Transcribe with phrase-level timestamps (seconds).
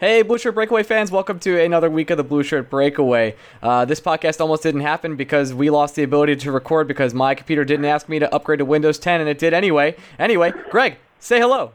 [0.00, 3.36] Hey, Blue Shirt Breakaway fans, welcome to another week of the Blue Shirt Breakaway.
[3.62, 7.34] Uh, this podcast almost didn't happen because we lost the ability to record because my
[7.34, 9.94] computer didn't ask me to upgrade to Windows 10, and it did anyway.
[10.18, 11.72] Anyway, Greg, say hello.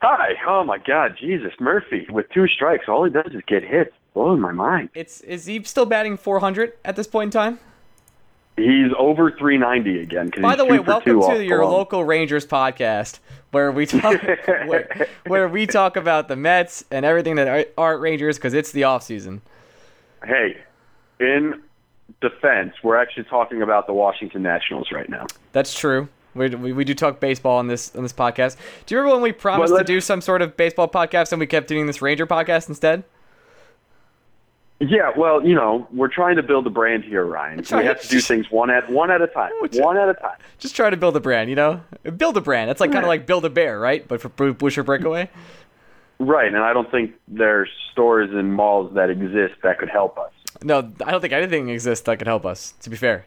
[0.00, 0.30] Hi.
[0.48, 3.92] Oh my God, Jesus Murphy with two strikes, all he does is get hit.
[4.14, 4.88] Blowing my mind.
[4.94, 7.60] It's is he still batting 400 at this point in time?
[8.56, 10.30] He's over 390 again.
[10.40, 11.72] By the way, welcome to your long.
[11.72, 13.18] local Rangers podcast,
[13.52, 14.20] where we talk
[14.66, 18.70] where, where we talk about the Mets and everything that are- aren't Rangers because it's
[18.72, 19.40] the off season.
[20.24, 20.58] Hey,
[21.20, 21.62] in
[22.20, 25.26] defense, we're actually talking about the Washington Nationals right now.
[25.52, 26.08] That's true.
[26.34, 28.56] We, we, we do talk baseball on this on this podcast.
[28.86, 31.46] Do you remember when we promised to do some sort of baseball podcast and we
[31.46, 33.04] kept doing this Ranger podcast instead?
[34.80, 37.56] Yeah, well, you know, we're trying to build a brand here, Ryan.
[37.56, 39.52] That's We have to do things one at one at a time.
[39.74, 40.38] One at a time.
[40.58, 41.82] Just try to build a brand, you know?
[42.16, 42.70] Build a brand.
[42.70, 44.08] That's like kind of like build a bear, right?
[44.08, 45.28] But for Shirt Breakaway.
[46.18, 50.32] Right, and I don't think there's stores and malls that exist that could help us.
[50.62, 52.72] No, I don't think anything exists that could help us.
[52.80, 53.26] To be fair.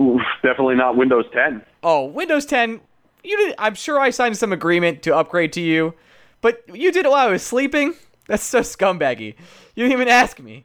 [0.00, 1.62] Oof, definitely not Windows 10.
[1.82, 2.80] Oh, Windows 10.
[3.22, 3.54] You did.
[3.58, 5.94] I'm sure I signed some agreement to upgrade to you,
[6.40, 7.94] but you did it while I was sleeping.
[8.26, 9.34] That's so scumbaggy.
[9.74, 10.64] You didn't even ask me.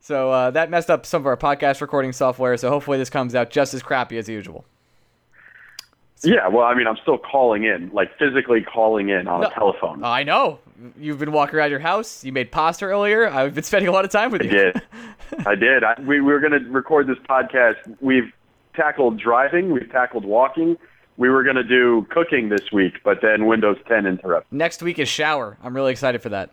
[0.00, 2.56] So uh, that messed up some of our podcast recording software.
[2.56, 4.64] So hopefully this comes out just as crappy as usual.
[6.22, 9.46] Yeah, well, I mean, I'm still calling in, like physically calling in on No.
[9.46, 10.02] a telephone.
[10.02, 10.58] I know.
[10.98, 12.24] You've been walking around your house.
[12.24, 13.28] You made pasta earlier.
[13.28, 14.50] I've been spending a lot of time with I you.
[14.50, 14.82] did.
[15.46, 15.84] I did.
[15.84, 17.76] I, we, we were going to record this podcast.
[18.00, 18.32] We've
[18.74, 19.70] tackled driving.
[19.70, 20.76] We've tackled walking.
[21.18, 24.52] We were going to do cooking this week, but then Windows 10 interrupted.
[24.56, 25.56] Next week is shower.
[25.62, 26.50] I'm really excited for that.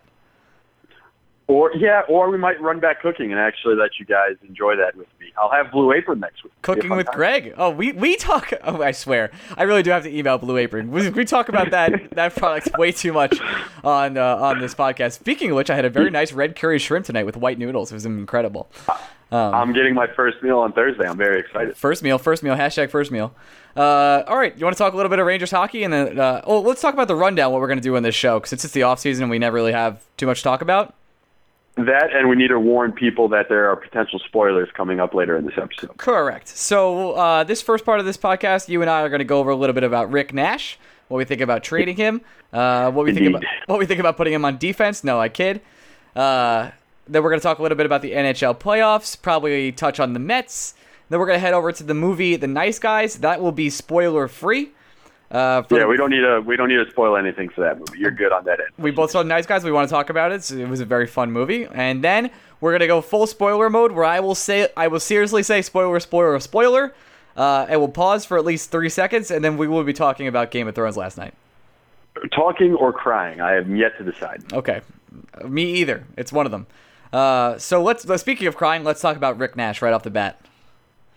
[1.48, 4.96] Or yeah, or we might run back cooking and actually let you guys enjoy that
[4.96, 5.32] with me.
[5.38, 6.52] I'll have Blue Apron next week.
[6.62, 7.06] Cooking with.
[7.06, 7.54] Greg.
[7.56, 8.52] Oh, we, we talk.
[8.64, 10.90] Oh, I swear, I really do have to email Blue Apron.
[10.90, 13.38] We, we talk about that that product way too much
[13.84, 15.12] on uh, on this podcast.
[15.12, 17.92] Speaking of which, I had a very nice red curry shrimp tonight with white noodles.
[17.92, 18.68] It was incredible.
[19.30, 21.06] I'm getting my first meal on Thursday.
[21.06, 21.76] I'm very excited.
[21.76, 22.54] First meal, first meal.
[22.54, 23.34] Hashtag first meal.
[23.76, 26.18] Uh, all right, you want to talk a little bit of Rangers hockey, and then
[26.18, 27.52] uh, oh, let's talk about the rundown.
[27.52, 29.30] What we're going to do on this show, because it's just the off season and
[29.30, 30.94] we never really have too much to talk about.
[31.76, 35.36] That and we need to warn people that there are potential spoilers coming up later
[35.36, 35.96] in this episode.
[35.98, 36.48] Correct.
[36.48, 39.38] So uh, this first part of this podcast, you and I are going to go
[39.40, 40.78] over a little bit about Rick Nash,
[41.08, 42.22] what we think about trading him,
[42.52, 45.04] uh, what we think about what we think about putting him on defense.
[45.04, 45.60] No, I kid.
[46.14, 46.70] Uh,
[47.06, 50.14] then we're going to talk a little bit about the NHL playoffs, probably touch on
[50.14, 50.74] the Mets.
[51.10, 53.16] Then we're going to head over to the movie The Nice Guys.
[53.16, 54.70] That will be spoiler free.
[55.30, 57.78] Uh, Yeah, the- we don't need to we don't need to spoil anything for that
[57.78, 57.98] movie.
[57.98, 58.68] You're good on that end.
[58.78, 59.64] we both saw Nice Guys.
[59.64, 60.44] We want to talk about it.
[60.44, 61.66] So it was a very fun movie.
[61.72, 65.42] And then we're gonna go full spoiler mode, where I will say, I will seriously
[65.42, 66.94] say, spoiler, spoiler, spoiler.
[67.36, 70.26] Uh, and we'll pause for at least three seconds, and then we will be talking
[70.26, 71.34] about Game of Thrones last night.
[72.34, 74.42] Talking or crying, I have yet to decide.
[74.54, 74.80] Okay,
[75.44, 76.04] me either.
[76.16, 76.66] It's one of them.
[77.12, 78.08] Uh, so let's.
[78.08, 80.40] uh, Speaking of crying, let's talk about Rick Nash right off the bat.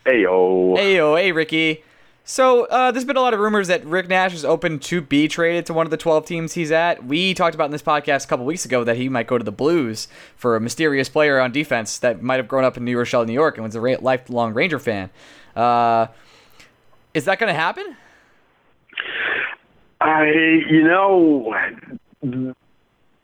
[0.06, 0.78] Ayo.
[0.78, 1.84] Hey yo, hey Ricky.
[2.30, 5.28] So uh, there's been a lot of rumors that Rick Nash is open to be
[5.28, 7.04] traded to one of the 12 teams he's at.
[7.04, 9.44] We talked about in this podcast a couple weeks ago that he might go to
[9.44, 12.96] the Blues for a mysterious player on defense that might have grown up in New
[12.96, 15.10] Rochelle, New York, and was a ra- lifelong Ranger fan.
[15.56, 16.06] Uh,
[17.16, 17.98] is that going to happen?
[20.00, 20.26] I,
[20.70, 21.52] you know,
[22.22, 22.56] when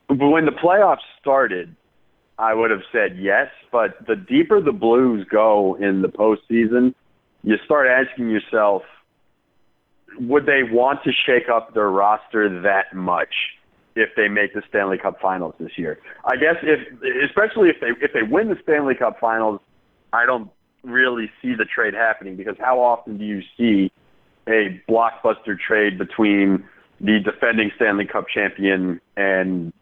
[0.08, 1.76] the playoffs started,
[2.40, 6.92] I would have said yes, but the deeper the Blues go in the postseason,
[7.44, 8.82] you start asking yourself,
[10.20, 13.34] would they want to shake up their roster that much
[13.94, 15.98] if they make the Stanley Cup Finals this year?
[16.24, 16.80] I guess if,
[17.28, 19.60] especially if they if they win the Stanley Cup Finals,
[20.12, 20.50] I don't
[20.82, 23.90] really see the trade happening because how often do you see
[24.48, 26.64] a blockbuster trade between
[27.00, 29.72] the defending Stanley Cup champion and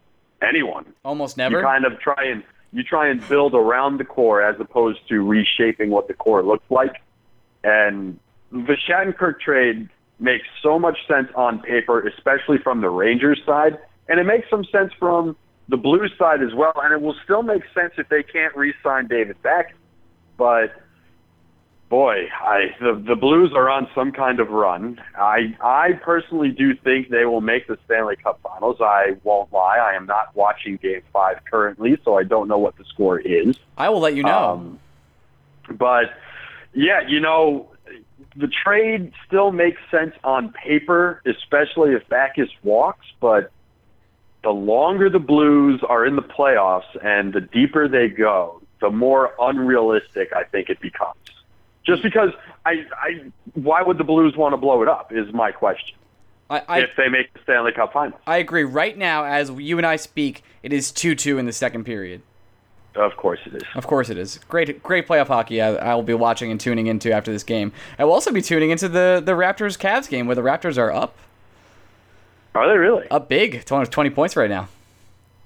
[0.43, 0.87] anyone.
[1.05, 1.59] Almost never.
[1.59, 5.23] You kind of try and you try and build around the core as opposed to
[5.23, 7.01] reshaping what the core looks like.
[7.63, 8.19] And
[8.51, 9.89] the Shattenkirk trade
[10.19, 14.65] makes so much sense on paper, especially from the Rangers side, and it makes some
[14.65, 15.37] sense from
[15.69, 16.75] the Blues side as well.
[16.77, 19.75] And it will still make sense if they can't re-sign David Backes.
[20.37, 20.75] But
[21.89, 25.01] boy, I the the Blues are on some kind of run.
[25.17, 28.79] I I personally do think they will make the Stanley Cup Finals.
[28.81, 29.79] I won't lie.
[29.79, 33.57] I am not watching Game Five currently, so I don't know what the score is.
[33.79, 34.51] I will let you know.
[34.51, 34.81] Um,
[35.79, 36.15] but
[36.73, 37.69] yeah, you know,
[38.37, 43.07] the trade still makes sense on paper, especially if Backes walks.
[43.21, 43.51] But
[44.43, 49.33] the longer the Blues are in the playoffs and the deeper they go, the more
[49.41, 51.17] unrealistic I think it becomes.
[51.85, 52.31] Just because
[52.65, 55.13] I, I, why would the Blues want to blow it up?
[55.13, 55.97] Is my question.
[56.51, 58.19] I, I, if they make the Stanley Cup final.
[58.27, 58.65] I agree.
[58.65, 62.21] Right now, as you and I speak, it is two-two in the second period.
[62.97, 63.63] Of course it is.
[63.75, 64.39] Of course it is.
[64.49, 65.61] Great, great playoff hockey.
[65.61, 67.73] I, I will be watching and tuning into after this game.
[67.99, 70.93] I will also be tuning into the the Raptors Cavs game where the Raptors are
[70.93, 71.17] up,
[72.55, 73.09] Are they really?
[73.11, 74.69] up big, 20, 20 points right now.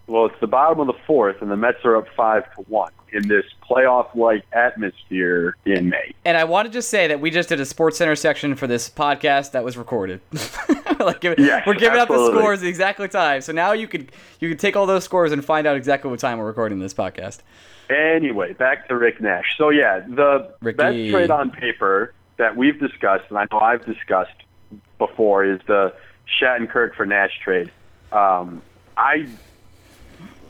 [0.08, 2.90] Well, it's the bottom of the fourth, and the Mets are up five to one
[3.12, 6.14] in this playoff-like atmosphere in May.
[6.24, 8.66] And I want to just say that we just did a Sports Center section for
[8.66, 10.20] this podcast that was recorded.
[10.98, 12.40] like give- Yes, we're giving out the absolutely.
[12.40, 13.40] scores the exactly time.
[13.42, 14.10] So now you could
[14.40, 16.94] you could take all those scores and find out exactly what time we're recording this
[16.94, 17.40] podcast.
[17.90, 19.56] Anyway, back to Rick Nash.
[19.56, 20.76] So yeah, the Ricky.
[20.76, 24.32] best trade on paper that we've discussed, and I know I've discussed
[24.98, 25.94] before, is the
[26.40, 27.70] Shattenkirk for Nash trade.
[28.12, 28.62] Um,
[28.96, 29.26] I,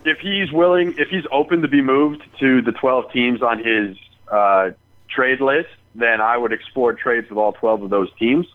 [0.05, 3.97] if he's willing, if he's open to be moved to the 12 teams on his
[4.31, 4.71] uh,
[5.09, 8.47] trade list, then I would explore trades with all 12 of those teams.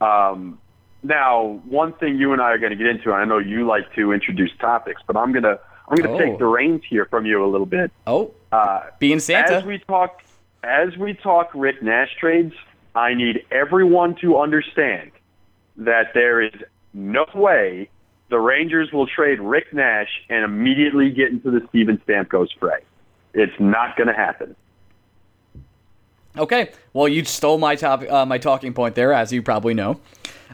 [0.00, 0.58] Um,
[1.02, 3.66] now, one thing you and I are going to get into, and I know you
[3.66, 5.58] like to introduce topics, but I'm gonna
[5.88, 6.18] I'm gonna Oh.
[6.18, 7.90] take the reins here from you a little bit.
[8.06, 9.56] Oh, Uh, being Santa.
[9.58, 10.22] as we talk,
[10.62, 12.54] as we talk Rick Nash trades,
[12.94, 15.12] I need everyone to understand
[15.78, 16.52] that there is
[16.92, 17.88] no way
[18.28, 22.80] the Rangers will trade Rick Nash and immediately get into the Steven Stamkos fray.
[23.34, 24.54] It's not going to happen.
[26.36, 30.00] Okay, well you stole my top uh, my talking point there, as you probably know.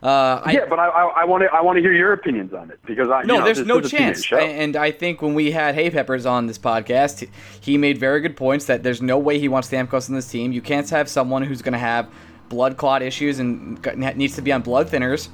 [0.02, 2.78] Uh, I, yeah, but I, want to I want to hear your opinions on it
[2.84, 4.30] because I No, you know, there's no chance.
[4.32, 7.26] And I think when we had Hay Peppers on this podcast,
[7.60, 10.52] he made very good points that there's no way he wants Stamkos in this team.
[10.52, 12.10] You can't have someone who's going to have
[12.48, 13.78] blood clot issues and
[14.16, 15.28] needs to be on blood thinners,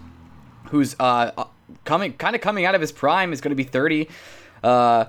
[0.69, 1.47] who's uh,
[1.85, 4.09] coming kind of coming out of his prime, is going to be 30.
[4.63, 5.07] Uh,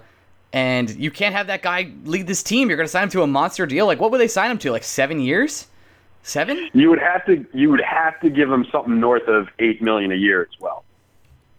[0.53, 2.69] and you can't have that guy lead this team.
[2.69, 3.85] You're going to sign him to a monster deal.
[3.85, 4.71] Like, what would they sign him to?
[4.71, 5.67] Like seven years?
[6.23, 6.69] Seven?
[6.73, 10.11] You would have to you would have to give him something north of eight million
[10.11, 10.83] a year as well,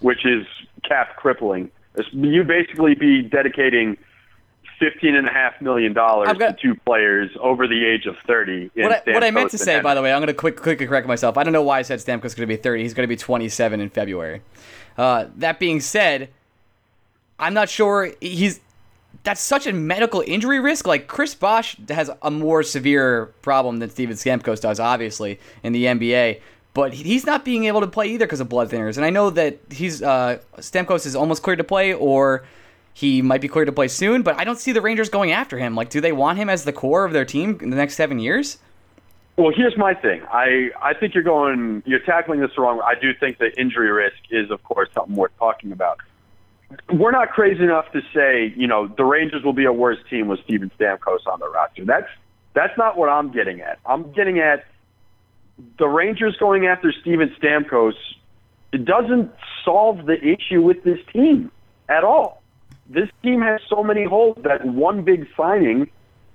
[0.00, 0.46] which is
[0.84, 1.70] cap crippling.
[2.12, 3.96] You'd basically be dedicating
[4.78, 8.70] fifteen and a half million dollars to two players over the age of thirty.
[8.76, 10.56] In What I, what I meant to say, by the way, I'm going to quick,
[10.60, 11.36] quickly correct myself.
[11.36, 12.82] I don't know why I said Stamkos is going to be 30.
[12.82, 14.42] He's going to be 27 in February.
[14.96, 16.28] Uh, that being said,
[17.38, 18.60] I'm not sure he's.
[19.24, 20.86] That's such a medical injury risk.
[20.86, 25.84] Like Chris Bosh has a more severe problem than Steven Stamkos does, obviously in the
[25.84, 26.40] NBA.
[26.74, 28.96] But he's not being able to play either because of blood thinners.
[28.96, 32.44] And I know that he's uh, Stamkos is almost cleared to play, or
[32.94, 34.22] he might be cleared to play soon.
[34.22, 35.74] But I don't see the Rangers going after him.
[35.74, 38.18] Like, do they want him as the core of their team in the next seven
[38.18, 38.58] years?
[39.36, 40.22] Well, here's my thing.
[40.30, 42.82] I, I think you're going, you're tackling this wrong.
[42.84, 45.98] I do think that injury risk is, of course, something worth talking about.
[46.92, 50.28] We're not crazy enough to say, you know, the Rangers will be a worse team
[50.28, 51.84] with Steven Stamkos on the roster.
[51.84, 52.08] That's
[52.54, 53.78] that's not what I'm getting at.
[53.86, 54.66] I'm getting at
[55.78, 57.94] the Rangers going after Steven Stamkos.
[58.72, 59.32] It doesn't
[59.64, 61.50] solve the issue with this team
[61.88, 62.42] at all.
[62.88, 65.90] This team has so many holes that one big signing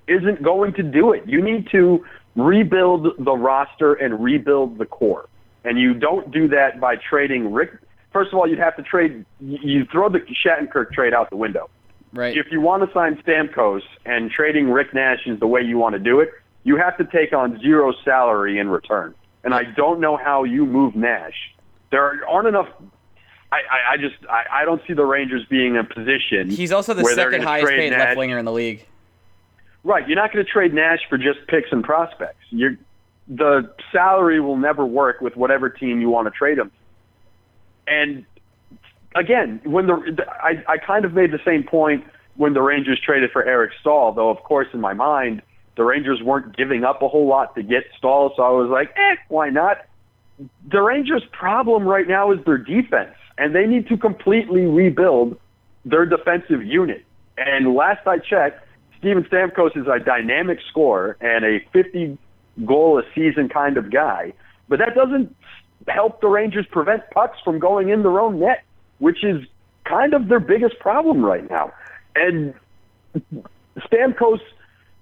[0.06, 1.24] isn't going to do it.
[1.26, 2.04] You need to
[2.40, 5.28] rebuild the roster and rebuild the core.
[5.64, 7.72] And you don't do that by trading Rick.
[8.12, 9.24] First of all, you'd have to trade.
[9.40, 11.68] You throw the Shattenkirk trade out the window.
[12.12, 12.36] Right.
[12.36, 15.92] If you want to sign Stamkos and trading Rick Nash is the way you want
[15.92, 16.30] to do it,
[16.64, 19.14] you have to take on zero salary in return.
[19.44, 21.54] And I don't know how you move Nash.
[21.90, 22.68] There aren't enough.
[23.50, 26.50] I, I, I just I, I don't see the Rangers being in a position.
[26.50, 28.00] He's also the second highest paid Nash.
[28.00, 28.86] left winger in the league.
[29.84, 32.44] Right, you're not going to trade Nash for just picks and prospects.
[32.50, 32.76] You're,
[33.28, 36.70] the salary will never work with whatever team you want to trade him.
[37.86, 38.26] And
[39.14, 42.04] again, when the, I, I kind of made the same point
[42.36, 45.42] when the Rangers traded for Eric Staal, though of course in my mind
[45.76, 48.90] the Rangers weren't giving up a whole lot to get Staal, so I was like,
[48.96, 49.86] eh, why not?
[50.70, 55.38] The Rangers' problem right now is their defense, and they need to completely rebuild
[55.84, 57.04] their defensive unit.
[57.36, 58.64] And last I checked,
[58.98, 62.18] Steven Stamkos is a dynamic scorer and a 50
[62.64, 64.32] goal a season kind of guy,
[64.68, 65.34] but that doesn't
[65.86, 68.64] help the Rangers prevent pucks from going in their own net,
[68.98, 69.46] which is
[69.84, 71.72] kind of their biggest problem right now.
[72.14, 72.54] And
[73.78, 74.40] Stamkos,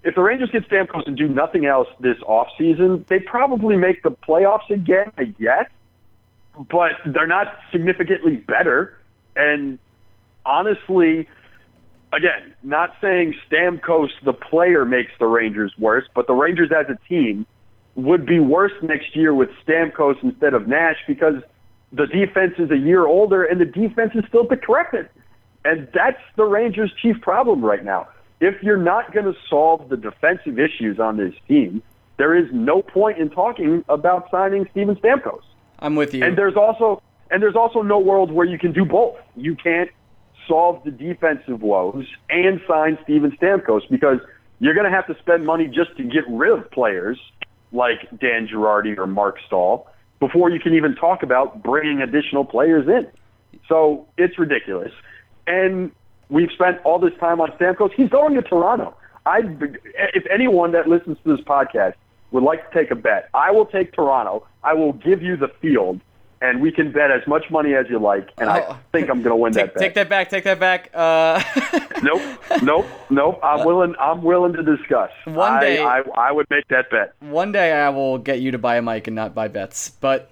[0.04, 4.10] if the Rangers get Stamkos and do nothing else this offseason, they probably make the
[4.10, 5.68] playoffs again, I guess,
[6.70, 8.96] but they're not significantly better.
[9.34, 9.78] And
[10.44, 11.28] honestly,
[12.16, 16.99] again, not saying Stamkos, the player, makes the Rangers worse, but the Rangers as a
[17.08, 17.46] team
[17.94, 21.42] would be worse next year with Stamkos instead of Nash because
[21.92, 25.11] the defense is a year older and the defense is still decrepit.
[25.64, 28.08] And that's the Rangers' chief problem right now.
[28.40, 31.82] If you're not going to solve the defensive issues on this team,
[32.18, 35.42] there is no point in talking about signing Steven Stamkos.
[35.78, 36.25] I'm with you.
[36.25, 39.16] And there's also And there's also no world where you can do both.
[39.37, 39.90] You can't
[40.46, 44.18] solve the defensive woes and sign Steven Stamkos because
[44.58, 47.18] you're going to have to spend money just to get rid of players
[47.72, 49.86] like Dan Girardi or Marc Staal
[50.20, 53.06] before you can even talk about bringing additional players in.
[53.68, 54.92] So it's ridiculous.
[55.46, 55.92] And
[56.28, 57.92] we've spent all this time on Stamkos.
[57.94, 58.96] He's going to Toronto.
[59.26, 59.40] I,
[60.14, 61.94] if anyone that listens to this podcast
[62.30, 64.46] would like to take a bet, I will take Toronto.
[64.62, 66.00] I will give you the field,
[66.43, 68.28] and we can bet as much money as you like.
[68.38, 68.78] And I Oh.
[68.93, 69.83] think I'm going to win Take, that bet.
[69.83, 70.28] take that back.
[70.31, 70.90] Take that back.
[70.95, 71.43] Uh,
[72.02, 72.21] Nope,
[72.62, 73.40] nope, nope.
[73.43, 73.95] I'm willing.
[73.99, 75.11] I'm willing to discuss.
[75.25, 77.14] One day- I, I would make that bet.
[77.21, 79.88] one day I will get you to buy a mic and not buy bets.
[79.88, 80.31] But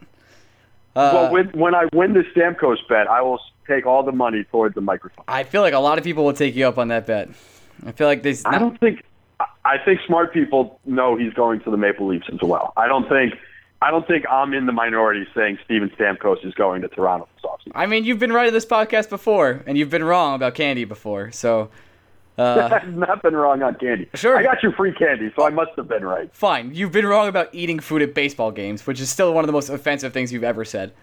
[0.95, 4.45] uh, well, when when I win the Stamkos bet, I will take all the money
[4.45, 5.25] towards the microphone.
[5.27, 7.31] I feel like a lot of people will take you up on that bet.
[7.87, 8.37] I feel like they.
[8.45, 9.03] I don't think.
[9.41, 12.75] I- I think smart people know he's going to the Maple Leafs as well.
[12.77, 13.33] I don't think.
[13.85, 17.45] I don't think I'm in the minority saying Steven Stamkos is going to Toronto this
[17.45, 17.73] offseason.
[17.75, 20.87] I mean, you've been right in this podcast before, and you've been wrong about candy
[20.87, 21.31] before.
[21.33, 21.69] So,
[22.39, 24.09] uh, I've not been wrong on candy.
[24.15, 24.39] Sure.
[24.39, 26.35] I got you free candy, so I must have been right.
[26.35, 26.75] fine.
[26.75, 29.53] You've been wrong about eating food at baseball games, which is still one of the
[29.53, 30.95] most offensive things you've ever said.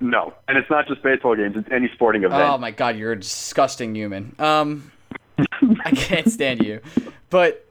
[0.00, 2.42] No, and it's not just baseball games; it's any sporting event.
[2.42, 4.34] Oh my god, you're a disgusting human.
[4.40, 4.90] Um,
[5.84, 6.80] I can't stand you.
[7.30, 7.64] But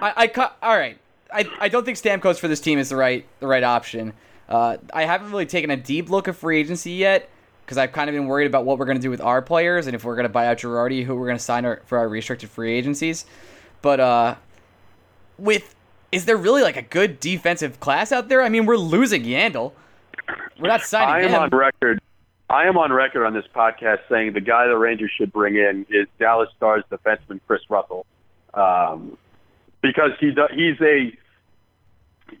[0.00, 0.96] I, I all right.
[1.32, 4.12] I, I don't think Stamkos for this team is the right the right option.
[4.48, 7.28] Uh, I haven't really taken a deep look at free agency yet
[7.64, 9.86] because I've kind of been worried about what we're going to do with our players
[9.86, 11.98] and if we're going to buy out Girardi, who we're going to sign our, for
[11.98, 13.26] our restricted free agencies.
[13.82, 14.34] But uh,
[15.36, 15.74] with
[16.10, 18.42] is there really like a good defensive class out there?
[18.42, 19.72] I mean, we're losing Yandle.
[20.58, 21.14] We're not signing.
[21.14, 21.42] I am him.
[21.42, 22.00] on record.
[22.50, 25.84] I am on record on this podcast saying the guy the Rangers should bring in
[25.90, 28.06] is Dallas Stars defenseman Kris Russell,
[28.54, 29.18] um,
[29.82, 31.12] because he do, he's a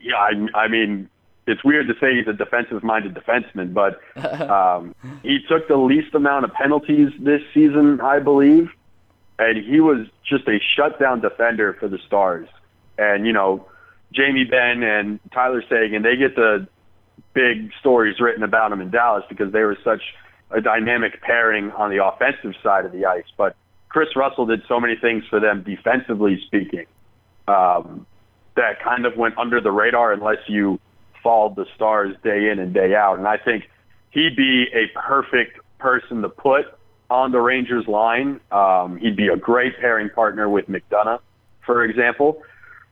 [0.00, 0.16] yeah.
[0.16, 1.08] I, I mean,
[1.46, 4.00] it's weird to say he's a defensive-minded defenseman, but
[4.50, 8.70] um, he took the least amount of penalties this season, I believe,
[9.38, 12.48] and he was just a shutdown defender for the Stars.
[12.98, 13.66] And you know,
[14.12, 16.66] Jamie Benn and Tyler Seguin, they get the
[17.34, 20.02] big stories written about him in Dallas because they were such
[20.50, 23.26] a dynamic pairing on the offensive side of the ice.
[23.36, 23.54] But
[23.90, 26.86] Kris Russell did so many things for them defensively speaking
[27.48, 28.06] um,
[28.56, 30.78] that kind of went under the radar unless you
[31.22, 33.18] followed the Stars day in and day out.
[33.18, 33.68] And I think
[34.10, 36.66] he'd be a perfect person to put
[37.10, 38.40] on the Rangers line.
[38.50, 41.20] Um, he'd be a great pairing partner with McDonagh,
[41.64, 42.42] for example.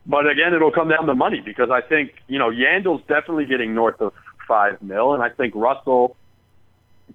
[0.07, 3.75] But again, it'll come down to money because I think you know Yandle's definitely getting
[3.75, 4.13] north of
[4.47, 6.17] five mil, and I think Russell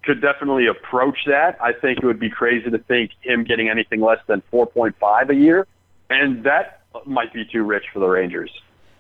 [0.04, 1.58] could definitely approach that.
[1.62, 4.96] I think it would be crazy to think him getting anything less than four point
[5.00, 5.68] five a year,
[6.10, 8.52] and that might be too rich for the Rangers.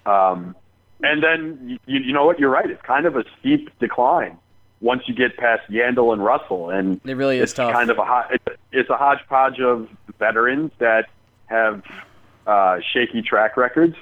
[0.05, 0.55] Um,
[1.03, 2.39] and then you, you know what?
[2.39, 2.69] You're right.
[2.69, 4.37] It's kind of a steep decline
[4.81, 7.71] once you get past Yandle and Russell, and It really is it's tough.
[7.73, 9.87] kind of a it's, it's a hodgepodge of
[10.19, 11.09] veterans that
[11.45, 11.83] have
[12.47, 13.95] uh, shaky track records.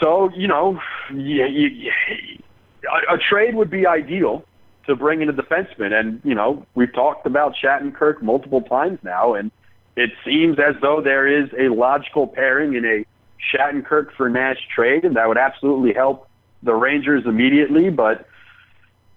[0.00, 1.92] So you know, you, you,
[3.10, 4.44] a, a trade would be ideal
[4.86, 9.34] to bring in a defenseman, and you know we've talked about Shattenkirk multiple times now,
[9.34, 9.50] and
[9.96, 13.04] it seems as though there is a logical pairing in a
[13.52, 16.28] Shattenkirk for Nash trade, and that would absolutely help
[16.62, 18.26] the Rangers immediately, but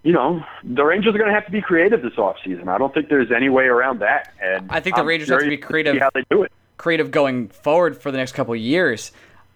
[0.03, 2.67] you know, the Rangers are going to have to be creative this offseason.
[2.67, 4.33] I don't think there's any way around that.
[4.41, 5.95] And I think the I'm Rangers have to be creative.
[5.95, 6.51] See how they do it.
[6.77, 9.11] creative going forward for the next couple of years.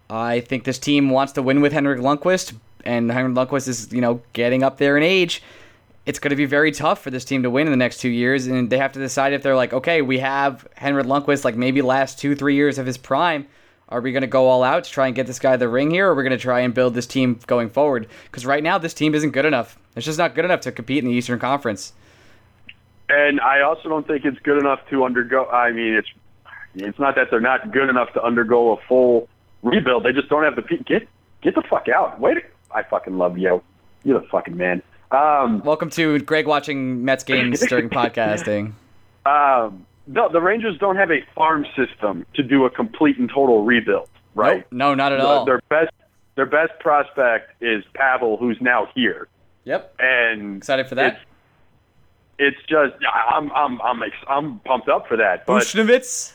[0.10, 4.02] I think this team wants to win with Henrik Lundqvist, and Henrik Lundqvist is, you
[4.02, 5.42] know, getting up there in age.
[6.06, 8.10] It's going to be very tough for this team to win in the next two
[8.10, 11.56] years, and they have to decide if they're like, okay, we have Henrik Lundqvist, like
[11.56, 13.48] maybe last two, three years of his prime.
[13.90, 15.92] Are we going to go all out to try and get this guy the ring
[15.92, 18.08] here, or are we going to try and build this team going forward?
[18.26, 19.78] Because right now, this team isn't good enough.
[19.96, 21.94] It's just not good enough to compete in the Eastern Conference.
[23.10, 25.46] And I also don't think it's good enough to undergo.
[25.48, 26.08] I mean, it's
[26.76, 29.28] it's not that they're not good enough to undergo a full
[29.62, 30.04] rebuild.
[30.04, 31.08] They just don't have the get
[31.42, 32.20] get the fuck out.
[32.22, 32.38] Wait,
[32.74, 33.62] I fucking love you.
[34.06, 34.82] You're the fucking man.
[35.12, 38.74] Um, Welcome to Greg watching Mets games during podcasting.
[39.26, 43.64] um, no, the Rangers don't have a farm system to do a complete and total
[43.64, 44.10] rebuild.
[44.36, 44.60] Right?
[44.60, 44.66] Nope.
[44.72, 45.46] No, not at The- all.
[45.46, 45.92] Their best
[46.36, 49.28] their best prospect is Pavel, who's now here,
[49.66, 49.96] Yep.
[50.00, 51.20] and Excited for that.
[52.40, 52.94] It's, it's just
[53.32, 56.32] I'm I'm I'm I'm pumped up for that, but Buchnevich.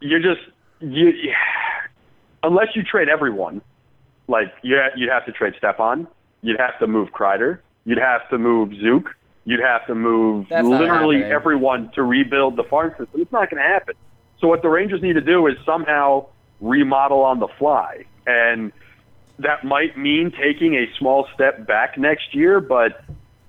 [0.00, 0.40] you're just
[0.80, 1.12] you
[2.44, 3.60] unless you trade everyone,
[4.28, 6.06] like you you'd have to trade Stepan,
[6.42, 9.16] you'd have to move Kreider, you'd have to move Zook,
[9.46, 13.22] you'd have to move That's literally everyone to rebuild the farm system.
[13.22, 13.94] It's not going to happen.
[14.40, 16.26] So what the Rangers need to do is somehow
[16.60, 18.72] remodel on the fly, and
[19.38, 23.02] that might mean taking a small step back next year, but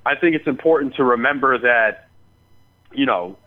[0.05, 2.08] I think it's important to remember that,
[2.93, 3.38] you know,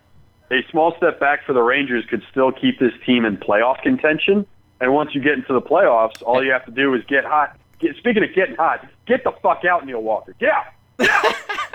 [0.50, 4.46] a small step back for the Rangers could still keep this team in playoff contention.
[4.78, 7.56] And once you get into the playoffs, all you have to do is get hot.
[7.78, 10.34] Get, speaking of getting hot, get the fuck out, Neil Walker.
[10.38, 10.66] Get out.
[11.00, 11.34] I,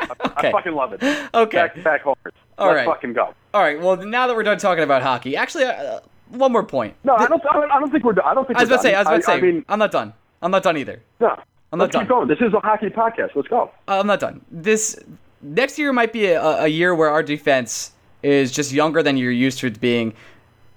[0.38, 0.50] Okay.
[0.50, 1.01] I fucking love it.
[1.33, 1.57] Okay.
[1.57, 2.15] Back, back home.
[2.57, 2.86] All Let's right.
[2.86, 3.33] fucking go.
[3.53, 3.79] All right.
[3.79, 6.95] Well, now that we're done talking about hockey, actually, uh, one more point.
[7.03, 7.41] No, I don't.
[7.50, 8.13] I don't, I don't think we're.
[8.13, 8.25] done.
[8.25, 8.93] I don't think I was about to say.
[8.93, 9.33] I was about to say.
[9.33, 10.13] I mean, I'm not done.
[10.41, 11.01] I'm not done either.
[11.19, 11.29] no.
[11.74, 12.03] I'm not Let's done.
[12.03, 12.27] keep going.
[12.29, 13.36] This is a hockey podcast.
[13.36, 13.71] Let's go.
[13.89, 14.39] Uh, I'm not done.
[14.50, 14.97] This
[15.41, 17.91] next year might be a, a year where our defense
[18.24, 20.13] is just younger than you're used to it being.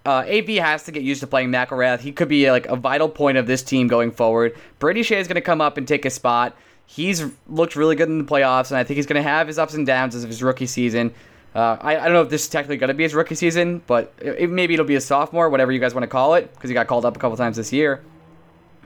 [0.04, 2.00] Uh, AV has to get used to playing McIlrath.
[2.00, 4.56] He could be like a vital point of this team going forward.
[4.80, 6.56] Brady Skjei is going to come up and take a spot.
[6.92, 9.60] He's looked really good in the playoffs, and I think he's going to have his
[9.60, 11.14] ups and downs as of his rookie season.
[11.54, 13.80] Uh, I, I don't know if this is technically going to be his rookie season,
[13.86, 16.68] but it, maybe it'll be a sophomore, whatever you guys want to call it, because
[16.68, 18.02] he got called up a couple times this year.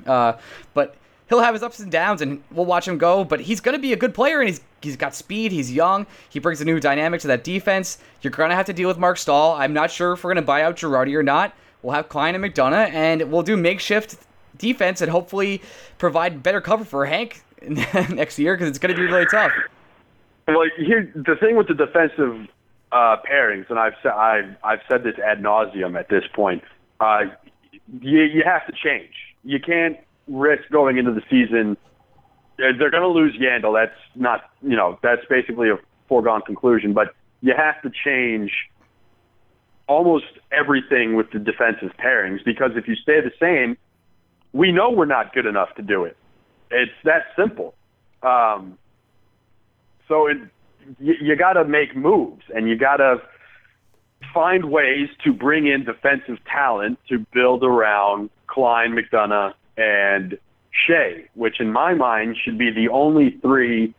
[0.06, 0.34] Uh,
[0.74, 0.96] but
[1.30, 3.24] he'll have his ups and downs, and we'll watch him go.
[3.24, 5.50] But he's going to be a good player, and he's he's got speed.
[5.50, 6.06] He's young.
[6.28, 7.96] He brings a new dynamic to that defense.
[8.20, 9.52] You're going to have to deal with Marc Staal.
[9.52, 11.54] I'm not sure if we're going to buy out Girardi or not.
[11.80, 14.16] We'll have Klein and McDonagh, and we'll do makeshift
[14.58, 15.62] defense and hopefully
[15.96, 17.42] provide better cover for Hank
[18.10, 19.52] next year because it's going to be really tough.
[20.46, 22.48] Well, here the thing with the defensive
[22.92, 26.62] uh, pairings, and I've said I've I've said this ad nauseum at this point.
[27.00, 27.22] Uh,
[28.00, 29.14] you you have to change.
[29.42, 31.76] You can't risk going into the season.
[32.56, 33.74] They're, they're going to lose Yandle.
[33.74, 35.78] That's not you know that's basically a
[36.08, 36.92] foregone conclusion.
[36.92, 38.52] But you have to change
[39.86, 43.76] almost everything with the defensive pairings because if you stay the same,
[44.52, 46.16] we know we're not good enough to do it.
[46.70, 47.74] It's that simple.
[48.22, 48.78] Um,
[50.08, 50.38] so it,
[50.98, 53.22] you, you got to make moves, and you got to
[54.32, 60.38] find ways to bring in defensive talent to build around Klein, McDonagh, and
[60.88, 63.94] Skjei, which in my mind should be the only three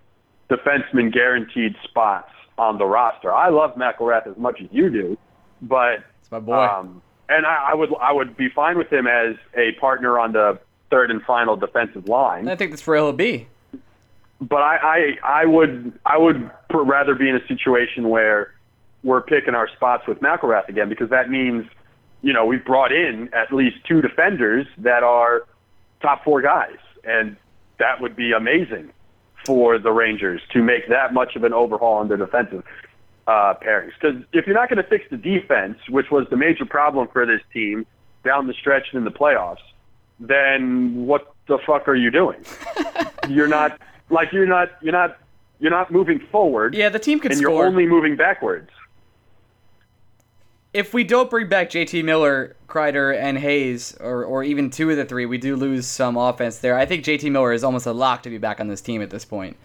[0.49, 3.33] defensemen guaranteed spots on the roster.
[3.33, 5.17] I love McIlrath as much as you do,
[5.61, 6.53] but It's my boy.
[6.55, 10.31] um, and I, I would I would be fine with him as a partner on
[10.33, 12.47] the third and final defensive line.
[12.47, 13.47] I think that's where he'll be.
[14.41, 14.77] but I,
[15.23, 18.53] I I would I would rather be in a situation where
[19.03, 21.65] we're picking our spots with McIlrath again because that means
[22.21, 25.45] you know we've brought in at least two defenders that are
[26.01, 26.77] top four guys.
[27.03, 27.37] And
[27.77, 28.91] that would be amazing
[29.45, 32.63] for the Rangers to make that much of an overhaul on their defensive
[33.27, 33.91] uh, pairings.
[33.99, 37.25] Because if you're not going to fix the defense which was the major problem for
[37.25, 37.85] this team
[38.23, 39.57] down the stretch and in the playoffs
[40.19, 42.43] then what the fuck are you doing?
[43.29, 45.17] you're not like you're not you're not
[45.59, 46.73] you're not moving forward.
[46.75, 47.51] Yeah, the team can and score.
[47.51, 48.69] you're only moving backwards.
[50.73, 54.97] if we don't bring back JT Miller, Kreider, and Hayes, or, or even two of
[54.97, 56.77] the three, we do lose some offense there.
[56.77, 59.09] I think JT Miller is almost a lock to be back on this team at
[59.09, 59.55] this point.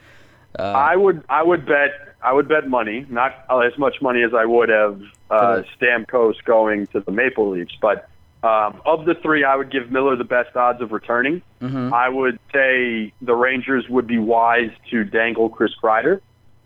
[0.59, 1.91] Uh, I would I would bet
[2.23, 6.87] I would bet money, not as much money as I would have uh, Stamkos going
[6.89, 8.09] to the Maple Leafs, but
[8.43, 11.43] um, of the three, I would give Miller the best odds of returning.
[11.61, 11.93] mhm.
[11.93, 16.21] I would say the Rangers would be wise to dangle Chris Kreider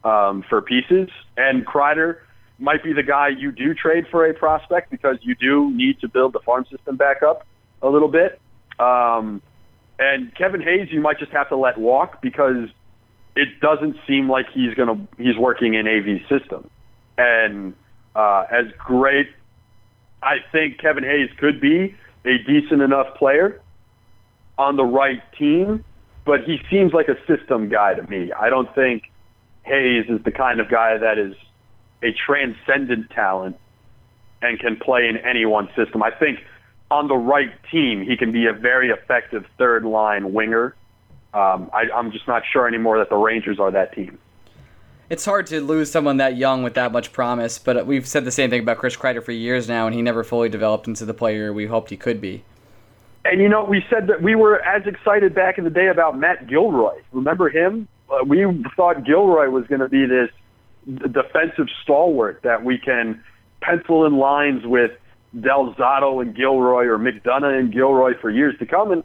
[0.04, 2.18] um, for pieces, and Kreider
[2.58, 6.08] might be the guy you do trade for a prospect because you do need to
[6.08, 7.44] build the farm system back up
[7.82, 8.40] a little bit.
[8.78, 9.42] Um,
[9.98, 12.68] and Kevin Hayes, you might just have to let walk because
[13.37, 16.70] it doesn't seem like he's gonna he's working in AV's system.
[17.18, 17.74] And
[18.14, 19.28] uh, as great,
[20.24, 23.60] I think Kevin Hayes could be a decent enough player
[24.56, 25.84] on the right team,
[26.24, 28.32] but he seems like a system guy to me.
[28.32, 29.10] I don't think
[29.64, 31.34] Hayes is the kind of guy that is
[32.02, 33.58] a transcendent talent
[34.40, 36.02] and can play in any one system.
[36.02, 36.40] I think
[36.90, 40.74] on the right team, he can be a very effective third line winger.
[41.32, 44.18] Um, I, I'm just not sure anymore that the Rangers are that team.
[45.10, 48.30] It's hard to lose someone that young with that much promise, but we've said the
[48.30, 51.12] same thing about Chris Kreider for years now, and he never fully developed into the
[51.12, 52.42] player we hoped he could be.
[53.26, 56.18] And you know, we said that we were as excited back in the day about
[56.18, 57.00] Matt Gilroy.
[57.12, 57.86] Remember him?
[58.10, 58.44] Uh, we
[58.76, 60.30] thought Gilroy was going to be this
[61.12, 63.22] defensive stalwart that we can
[63.60, 64.92] pencil in lines with
[65.38, 68.92] Del Zotto and Gilroy or McDonagh and Gilroy for years to come.
[68.92, 69.04] And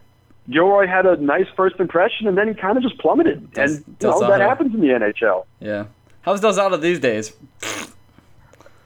[0.50, 3.52] Gilroy had a nice first impression, and then he kind of just plummeted.
[3.54, 5.46] Del- and you know, that happens in the NHL.
[5.60, 5.86] Yeah.
[6.22, 7.34] How's Del Zotto these days?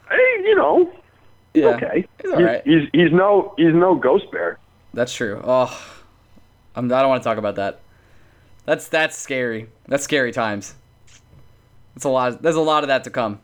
[0.10, 0.92] Hey, you know,
[1.54, 1.68] Yeah.
[1.76, 2.08] okay.
[2.22, 2.62] He's all right.
[2.66, 4.60] he's he's no he's no ghost bear.
[4.94, 5.42] That's true.
[5.44, 5.76] Oh,
[6.76, 7.80] I'm, I don't want to talk about that.
[8.66, 9.70] That's that's scary.
[9.88, 10.76] That's scary times.
[11.96, 12.42] It's a lot.
[12.42, 13.40] There's a lot of that to come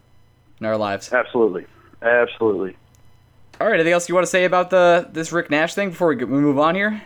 [0.60, 1.12] in our lives.
[1.12, 1.65] Absolutely,
[2.01, 2.75] absolutely.
[3.60, 3.75] All right.
[3.75, 6.29] Anything else you want to say about the this Rick Nash thing before we, get,
[6.29, 7.01] we move on here?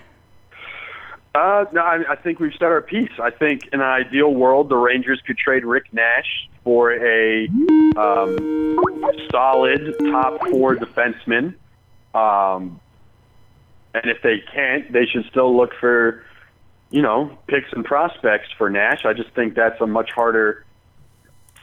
[1.35, 3.11] Uh, no, I, I think we've said our piece.
[3.19, 7.47] I think in an ideal world, the Rangers could trade Rick Nash for a
[7.97, 8.79] um,
[9.31, 11.55] solid top four defenseman.
[12.13, 12.79] Um,
[13.95, 16.23] and if they can't, they should still look for,
[16.91, 19.03] you know, picks and prospects for Nash.
[19.03, 20.63] I just think that's a much harder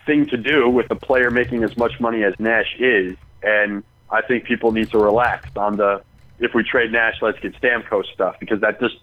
[0.04, 3.16] thing to do with a player making as much money as Nash is.
[3.44, 6.02] And I think people need to relax on the
[6.40, 8.96] if we trade Nash, let's get Stamkos stuff because that just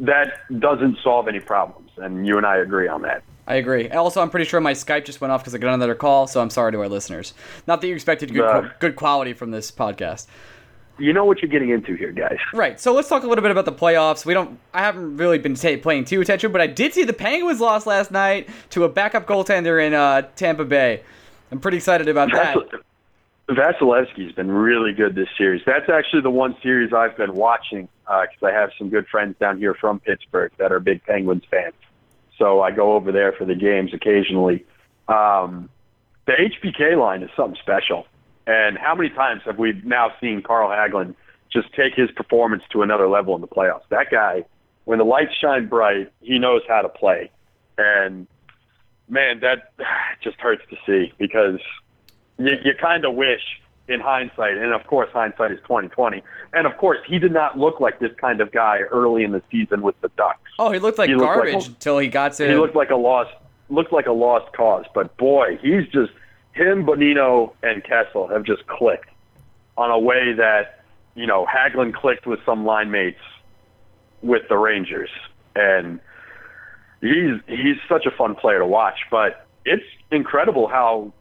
[0.00, 1.90] that doesn't solve any problems.
[1.96, 3.22] And you and I agree on that.
[3.46, 3.88] I agree.
[3.88, 6.40] Also, I'm pretty sure my Skype just went off because I got another call, so
[6.40, 7.32] I'm sorry to our listeners.
[7.66, 8.68] Not that you expected good, Uh.
[8.78, 10.26] good quality from this podcast.
[10.98, 12.38] You know what you're getting into here, guys.
[12.52, 12.78] Right.
[12.80, 14.26] So let's talk a little bit about the playoffs.
[14.26, 14.58] We don't.
[14.74, 17.86] I haven't really been ta paying too attention, but I did see the Penguins lost
[17.86, 21.02] last night to a backup goaltender in uh, Tampa Bay.
[21.52, 22.56] I'm pretty excited about that.
[22.56, 22.80] Vasil-
[23.48, 25.62] Vasilevskiy's been really good this series.
[25.64, 29.58] That's actually the one series I've been watching because I have some good friends down
[29.58, 31.74] here from Pittsburgh that are big Penguins fans.
[32.38, 34.64] So I go over there for the games occasionally.
[35.08, 35.68] Um,
[36.26, 38.06] the HBK line is something special.
[38.46, 41.14] And how many times have we now seen Carl Hagelin
[41.50, 43.82] just take his performance to another level in the playoffs?
[43.90, 44.44] That guy,
[44.84, 47.30] when the lights shine bright, he knows how to play.
[47.76, 48.26] And
[49.08, 49.72] man, that
[50.22, 51.60] just hurts to see because
[52.38, 53.42] you, you kind of wish
[53.88, 56.22] in hindsight, and of course hindsight is twenty twenty.
[56.52, 59.42] And of course, he did not look like this kind of guy early in the
[59.50, 60.38] season with the Ducks.
[60.58, 62.48] Oh, he looked like He looked like- garbage until he got to.
[62.48, 63.30] He looked like a lost
[63.70, 64.84] looked like a lost cause.
[64.94, 66.12] But boy, he's just
[66.52, 69.08] him, Bonino, and Kessel have just clicked
[69.76, 73.20] on a way that you know Hagelin clicked with some line mates
[74.22, 75.10] with the Rangers,
[75.56, 76.00] and
[77.00, 78.98] he's he's such a fun player to watch.
[79.10, 81.12] But it's incredible how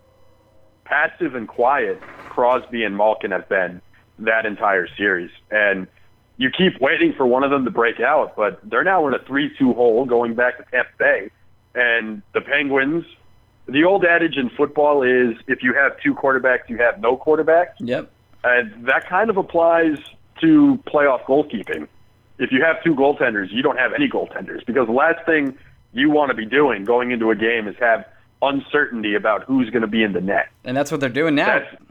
[0.88, 3.82] passive and quiet Crosby and Malkin have been
[4.20, 5.88] that entire series, and
[6.38, 9.20] you keep waiting for one of them to break out, but they're now in a
[9.20, 11.30] 3-2 hole going back to Tampa Bay.
[11.74, 13.06] And the Penguins,
[13.68, 17.76] the old adage in football is if you have two quarterbacks, you have no quarterback.
[17.80, 18.12] Yep.
[18.44, 19.98] And that kind of applies
[20.42, 21.88] to playoff goalkeeping.
[22.38, 25.58] If you have two goaltenders, you don't have any goaltenders because the last thing
[25.92, 28.06] you want to be doing going into a game is have
[28.42, 30.50] uncertainty about who's going to be in the net.
[30.64, 31.60] And that's what they're doing now.
[31.60, 31.84] That's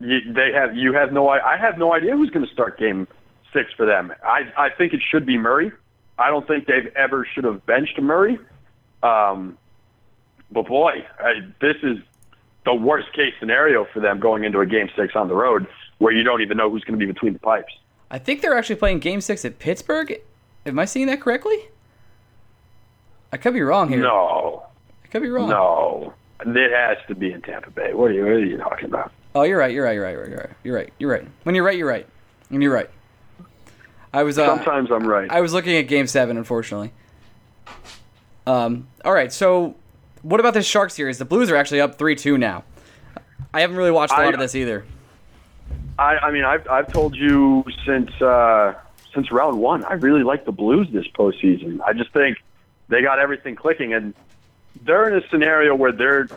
[0.00, 3.06] you, they have you have no I have no idea who's going to start game
[3.52, 4.12] six for them.
[4.24, 5.72] I I think it should be Murray.
[6.18, 8.38] I don't think they've ever should have benched Murray.
[9.02, 9.56] Um,
[10.52, 11.98] but boy, I, this is
[12.64, 15.66] the worst case scenario for them going into a game six on the road
[15.98, 17.72] where you don't even know who's going to be between the pipes.
[18.10, 20.20] I think they're actually playing Game Six at Pittsburgh.
[20.66, 21.56] Am I seeing that correctly?
[23.32, 24.02] I could be wrong here.
[24.02, 24.49] No,
[25.10, 25.48] could be wrong.
[25.48, 27.92] no, it has to be in Tampa Bay.
[27.94, 29.12] What are you what are you talking about?
[29.34, 29.72] Oh, you're right.
[29.72, 29.92] You're right.
[29.94, 30.16] You're right.
[30.28, 30.50] You're right.
[30.64, 30.92] You're right.
[30.98, 31.28] You're right.
[31.44, 32.06] When you're right, you're right.
[32.50, 32.90] And you're right.
[34.12, 34.38] I was.
[34.38, 35.30] Uh, Sometimes I'm right.
[35.30, 36.92] I was looking at Game Seven, unfortunately.
[38.46, 38.88] Um.
[39.04, 39.32] All right.
[39.32, 39.76] So,
[40.22, 41.18] what about this Shark series?
[41.18, 42.64] The Blues are actually up three-two now.
[43.54, 44.84] I haven't really watched a lot I- of this either.
[45.98, 48.74] I, I mean, I've I've told you since uh,
[49.14, 49.84] since round one.
[49.84, 51.80] I really like the Blues this postseason.
[51.86, 52.38] I just think
[52.88, 54.14] they got everything clicking, and
[54.82, 56.28] they're in a scenario where they're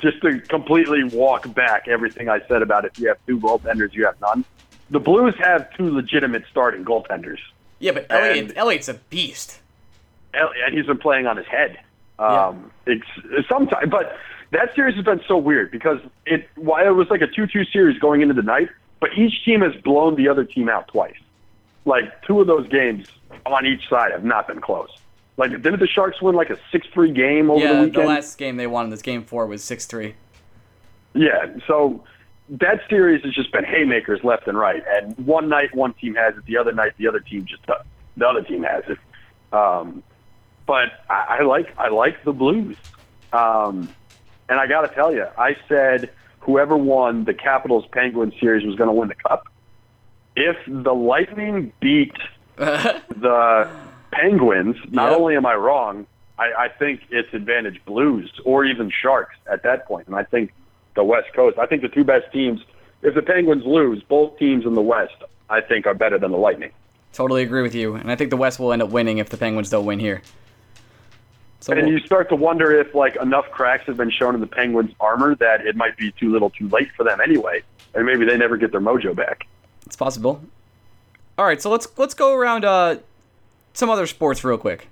[0.00, 4.06] just to completely walk back everything I said about if you have two goaltenders, you
[4.06, 4.44] have none.
[4.90, 7.38] The Blues have two legitimate starting goaltenders,
[7.78, 9.60] Yeah, but Elliott- Elliot, Elliott's a beast.
[10.34, 11.78] And he's been playing on his head.
[12.18, 13.04] Um, It's
[13.48, 14.16] sometimes, but
[14.50, 17.98] that series has been so weird because it while it was like a two-two series
[17.98, 18.68] going into the night,
[19.00, 21.18] but each team has blown the other team out twice.
[21.84, 23.06] Like two of those games
[23.46, 24.90] on each side have not been close.
[25.38, 27.94] Like didn't the Sharks win like a six-three game over the weekend?
[27.94, 30.14] Yeah, the last game they won this game four was six-three.
[31.14, 32.04] Yeah, so
[32.50, 34.82] that series has just been haymakers left and right.
[34.86, 37.84] And one night one team has it, the other night the other team just does.
[38.16, 38.98] The other team has it.
[39.54, 40.02] Um,
[40.66, 42.76] but I, I like I like the Blues.
[43.32, 43.88] Um,
[44.48, 48.74] and I got to tell you, I said whoever won the Capitals Penguins series was
[48.74, 49.46] going to win the cup.
[50.34, 52.16] If the Lightning beat
[52.56, 53.70] the
[54.10, 55.20] Penguins, not Yep.
[55.20, 56.06] only am I wrong,
[56.38, 60.06] I, I think it's advantage Blues or even Sharks at that point.
[60.06, 60.52] And I think
[60.94, 62.60] the West Coast, I think the two best teams,
[63.02, 65.14] if the Penguins lose, both teams in the West,
[65.50, 66.70] I think are better than the Lightning.
[67.12, 69.36] Totally agree with you, and I think the West will end up winning if the
[69.36, 70.22] Penguins don't win here.
[71.60, 74.40] So And we'll- you start to wonder if like enough cracks have been shown in
[74.40, 77.62] the Penguins' armor that it might be too little, too late for them anyway,
[77.94, 79.46] and maybe they never get their mojo back.
[79.86, 80.42] it's possible.
[81.36, 82.96] All right, so let's let's go around uh,
[83.78, 84.88] some other sports real quick.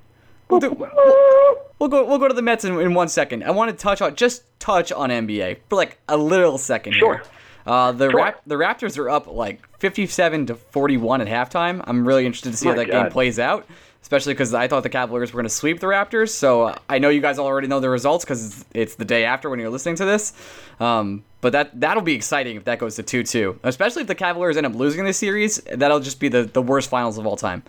[0.49, 3.43] We'll, do, we'll go we'll go to the Mets in, in one second.
[3.43, 6.95] I want to touch on just touch on NBA for like a little second.
[6.95, 7.17] Sure.
[7.17, 7.25] Here.
[7.67, 8.17] Uh, the Sure.
[8.21, 11.83] Rap- the Raptors are up like 57 to 41 at halftime.
[11.85, 13.67] I'm really interested to see how that game plays out.
[14.03, 16.29] especially because I thought the Cavaliers were going to sweep the Raptors.
[16.29, 19.59] So I know you guys already know the results because it's the day after when
[19.59, 20.33] you're listening to this.
[20.79, 24.15] Um, but that that'll be exciting if that goes to two two, especially if the
[24.15, 25.57] Cavaliers end up losing this series.
[25.75, 27.65] That'll just be the the worst finals of all time.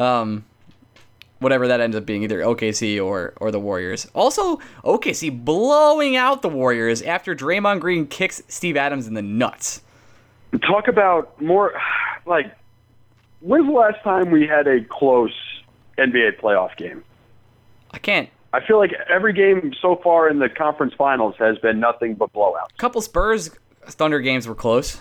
[0.00, 0.44] Um,
[1.40, 4.06] whatever that ends up being, either OKC or or the Warriors.
[4.14, 9.82] Also, OKC blowing out the Warriors after Draymond Green kicks Steve Adams in the nuts.
[10.62, 11.72] Talk about more
[12.26, 12.54] like
[13.40, 15.34] when's the last time we had a close
[15.98, 17.04] NBA playoff game?
[17.90, 18.28] I can't.
[18.52, 22.32] I feel like every game so far in the conference finals has been nothing but
[22.32, 22.70] blowouts.
[22.74, 23.50] A couple Spurs
[23.86, 25.00] Thunder games were close.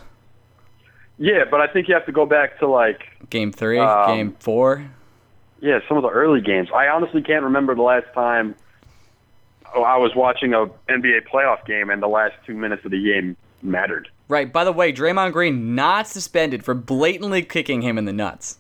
[1.18, 4.36] Yeah, but I think you have to go back to like game three, Um, game
[4.40, 4.86] four.
[5.60, 6.70] Yeah, some of the early games.
[6.74, 8.56] I honestly can't remember the last time
[9.76, 13.04] oh, I was watching a NBA playoff game and the last two minutes of the
[13.04, 14.10] game mattered.
[14.28, 14.52] Right.
[14.52, 18.58] By the way, Draymond Green not suspended for blatantly kicking him in the nuts.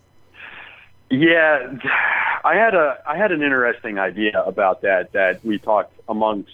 [1.09, 1.77] Yeah,
[2.43, 6.53] I had a I had an interesting idea about that that we talked amongst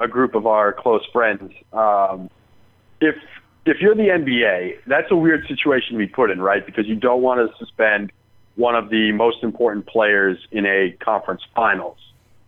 [0.00, 1.52] a group of our close friends.
[1.72, 2.28] Um,
[3.00, 3.14] if
[3.64, 6.66] if you're the NBA, that's a weird situation to be put in, right?
[6.66, 8.10] Because you don't want to suspend
[8.56, 11.96] one of the most important players in a conference finals,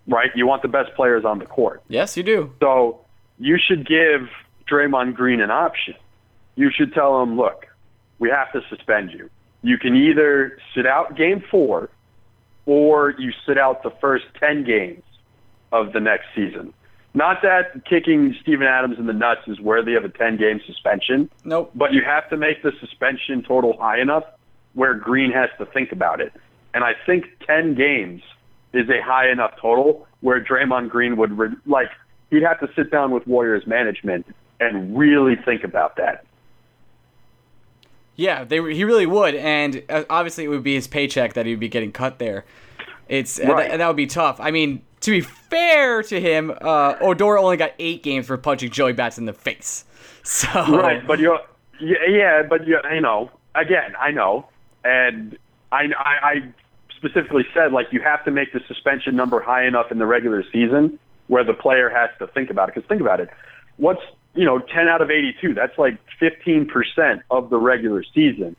[0.07, 0.31] right?
[0.35, 1.83] You want the best players on the court.
[1.89, 2.53] Yes, you do.
[2.61, 3.01] So
[3.39, 4.29] you should give
[4.71, 5.95] Draymond Green an option.
[6.57, 7.67] You should tell him, look,
[8.19, 9.31] we have to suspend you.
[9.63, 11.89] You can either sit out game four
[12.67, 15.03] or you sit out the first 10 games
[15.73, 16.73] of the next season.
[17.17, 21.31] Not that kicking Steven Adams in the nuts is worthy of a 10 game suspension,
[21.45, 21.71] Nope.
[21.75, 24.25] but you have to make the suspension total high enough
[24.75, 26.33] where Green has to think about it.
[26.73, 28.23] And I think 10 games
[28.73, 31.89] is a high enough total where Draymond Green would, re- like,
[32.31, 34.27] he'd have to sit down with Warriors management
[34.61, 36.25] and really think about that.
[38.17, 41.59] Yeah, they he really would, and uh, obviously it would be his paycheck that he'd
[41.59, 42.45] be getting cut there.
[43.09, 44.39] It's and that, and that would be tough.
[44.41, 48.71] I mean, to be fair to him, uh, Odor only got eight games for punching
[48.71, 49.85] Joey Bats in the face.
[50.27, 51.39] So Right, but you're,
[51.79, 54.49] yeah, yeah, but you, you know, again, I know,
[54.85, 55.39] and
[55.73, 56.55] I, I, I
[56.97, 60.45] specifically said like you have to make the suspension number high enough in the regular
[60.53, 62.75] season where the player has to think about it.
[62.75, 63.31] Because think about it,
[63.77, 64.03] what's
[64.35, 65.55] you know, ten out of eighty-two.
[65.55, 68.57] That's like fifteen percent of the regular season,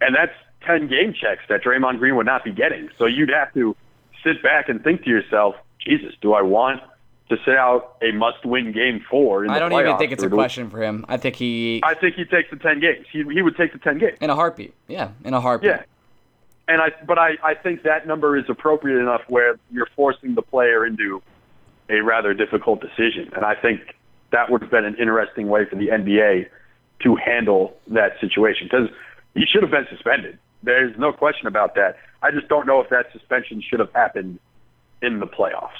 [0.00, 0.34] and that's
[0.66, 2.90] ten game checks that Draymond Green would not be getting.
[2.98, 3.74] So you'd have to
[4.22, 6.82] sit back and think to yourself, Jesus, do I want
[7.28, 9.44] to sit out a must-win game four?
[9.44, 11.04] In I don't even think it's a question for him.
[11.08, 13.06] I think he I think he takes the ten games.
[13.12, 14.18] He he would take the ten games.
[14.20, 14.74] in a heartbeat.
[14.86, 15.70] Yeah, in a heartbeat.
[15.70, 15.82] Yeah.
[16.68, 20.42] And I but I, I think that number is appropriate enough where you're forcing the
[20.42, 21.22] player into
[21.88, 23.30] a rather difficult decision.
[23.34, 23.80] And I think
[24.30, 26.48] that would have been an interesting way for the NBA
[27.00, 28.88] to handle that situation because
[29.34, 30.38] he should have been suspended.
[30.62, 31.96] There's no question about that.
[32.22, 34.38] I just don't know if that suspension should have happened
[35.00, 35.70] in the playoffs.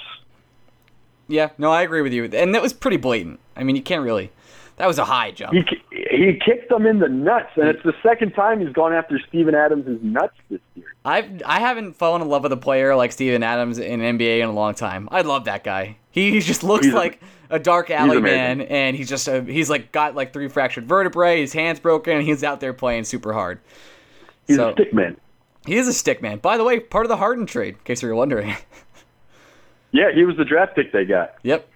[1.28, 3.38] Yeah, no, I agree with you, and that was pretty blatant.
[3.54, 4.32] I mean, you can't really.
[4.76, 5.52] That was a high jump.
[5.54, 9.18] He he kicked them in the nuts, and it's the second time he's gone after
[9.28, 10.86] Steven Adams' nuts this year.
[11.04, 14.48] I've I haven't fallen in love with a player like Steven Adams in NBA in
[14.48, 15.08] a long time.
[15.10, 15.96] I love that guy.
[16.12, 19.68] He, he just looks He's like a dark alley man, and he's just a, he's
[19.68, 21.40] like got like three fractured vertebrae.
[21.40, 23.60] His hands broken, and he's out there playing super hard.
[24.46, 25.16] He's So- a stick man.
[25.66, 26.38] He is a stick man.
[26.38, 28.54] By the way, part of the Harden trade, in case you were wondering.
[29.92, 31.34] Yeah, he was the draft pick they got.
[31.42, 31.68] yep,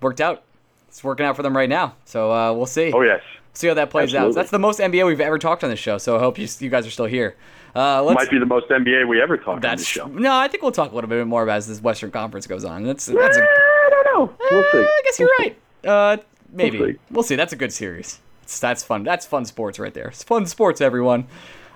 [0.00, 0.42] worked out.
[0.88, 1.94] It's working out for them right now.
[2.04, 2.92] So uh, we'll see.
[2.92, 3.20] Oh yes.
[3.54, 4.18] See how that plays out.
[4.18, 4.34] Absolutely.
[4.42, 5.96] That's the most NBA we've ever talked on this show.
[5.98, 7.36] So I hope you you guys are still here.
[7.74, 10.06] Uh, let's, Might be the most NBA we ever talked on this show.
[10.06, 10.34] no.
[10.34, 12.84] I think we'll talk a little bit more about as this Western Conference goes on.
[12.84, 14.34] That's that's a, I don't know.
[14.50, 14.78] We'll see.
[14.78, 15.58] I guess you're right.
[15.84, 16.16] Uh,
[16.50, 17.28] maybe We'll we'll see.
[17.28, 17.36] see.
[17.36, 18.20] That's a good series.
[18.42, 19.02] It's, that's fun.
[19.04, 20.08] That's fun sports right there.
[20.08, 21.26] It's fun sports, everyone.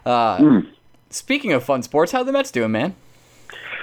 [0.06, 0.58] Uh, Hmm.
[1.10, 2.94] Speaking of fun sports, how the Mets doing, man?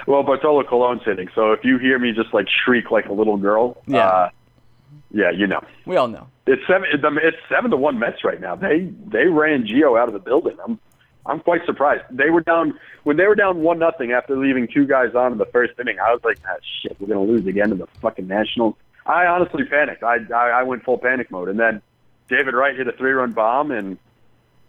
[0.08, 3.36] Well, Bartolo Colon's hitting, so if you hear me just like shriek like a little
[3.36, 3.98] girl, Yeah.
[4.06, 4.30] uh,
[5.10, 5.62] yeah, you know.
[5.84, 6.28] We all know.
[6.46, 6.88] It's seven.
[6.92, 8.56] It's seven to one Mets right now.
[8.56, 10.56] They they ran Gio out of the building.
[10.64, 10.78] I'm
[11.26, 12.04] I'm quite surprised.
[12.10, 15.38] They were down when they were down one nothing after leaving two guys on in
[15.38, 15.98] the first inning.
[16.00, 18.76] I was like, ah, shit, we're gonna lose again to the fucking Nationals.
[19.04, 20.02] I honestly panicked.
[20.02, 21.82] I I, I went full panic mode, and then
[22.30, 23.98] David Wright hit a three run bomb, and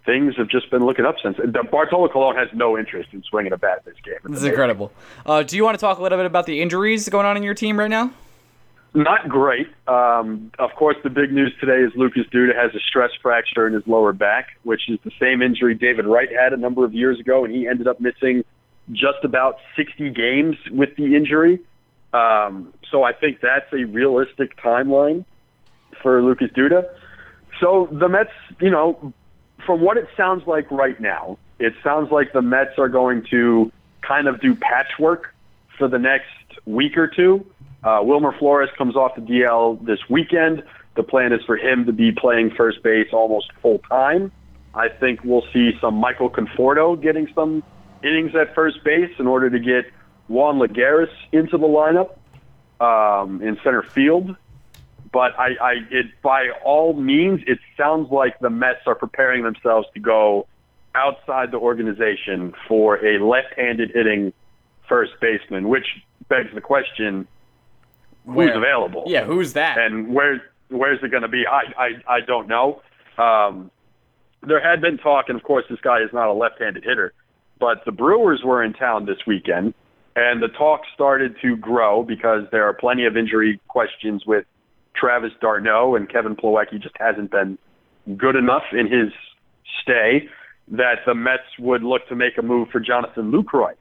[0.09, 1.37] things have just been looking up since.
[1.37, 4.15] The Bartolo Colon has no interest in swinging a bat this game.
[4.23, 4.91] This is incredible.
[5.23, 7.43] Uh, do you want to talk a little bit about the injuries going on in
[7.43, 8.11] your team right now?
[8.95, 9.67] Not great.
[9.87, 13.73] Um, of course, the big news today is Lucas Duda has a stress fracture in
[13.73, 17.19] his lower back, which is the same injury David Wright had a number of years
[17.19, 18.43] ago, and he ended up missing
[18.91, 21.59] just about 60 games with the injury.
[22.13, 25.23] Um, so I think that's a realistic timeline
[26.01, 26.89] for Lucas Duda.
[27.59, 29.13] So the Mets, you know,
[29.69, 33.71] from what it sounds like right now, it sounds like the Mets are going to
[34.01, 35.35] kind of do patchwork
[35.77, 36.25] for the next
[36.65, 37.45] week or two.
[37.83, 40.63] Uh, Wilmer Flores comes off the DL this weekend.
[40.95, 44.31] The plan is for him to be playing first base almost full time.
[44.73, 47.61] I think we'll see some Michael Conforto getting some
[48.03, 49.85] innings at first base in order to get
[50.29, 52.17] Juan Lagares into the lineup
[52.83, 54.35] um, in center field.
[55.11, 59.87] But I, I, it by all means, it sounds like the Mets are preparing themselves
[59.93, 60.47] to go
[60.95, 64.33] outside the organization for a left-handed hitting
[64.87, 65.85] first baseman, which
[66.27, 67.27] begs the question:
[68.23, 68.47] Where?
[68.47, 69.03] Who's available?
[69.07, 69.77] Yeah, who's that?
[69.77, 71.45] and where where's it going to be?
[71.47, 72.81] I I, I don't know.
[73.17, 73.71] Um,
[74.41, 77.13] there had been talk, and of course, this guy is not a left-handed hitter,
[77.59, 79.73] but the Brewers were in town this weekend,
[80.15, 84.45] and the talk started to grow because there are plenty of injury questions with
[84.99, 87.57] Travis d'Arnaud and Kevin Plawecki just hasn't been
[88.17, 89.11] good enough in his
[89.81, 90.27] stay
[90.69, 93.73] that the Mets would look to make a move for Jonathan Lucroy,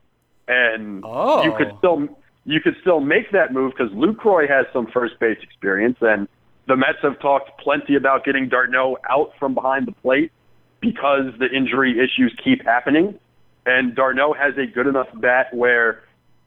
[0.46, 1.42] and Oh.
[1.42, 2.08] you could still
[2.44, 6.26] you could still make that move because Lucroy has some first base experience, and
[6.66, 10.32] the Mets have talked plenty about getting d'Arnaud out from behind the plate
[10.80, 13.18] because the injury issues keep happening,
[13.66, 16.02] and d'Arnaud has a good enough bat where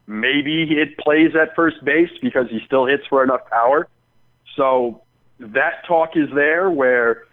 [0.07, 3.88] maybe it plays at first base because he still hits for enough power.
[4.55, 5.01] So
[5.39, 7.23] that talk is there where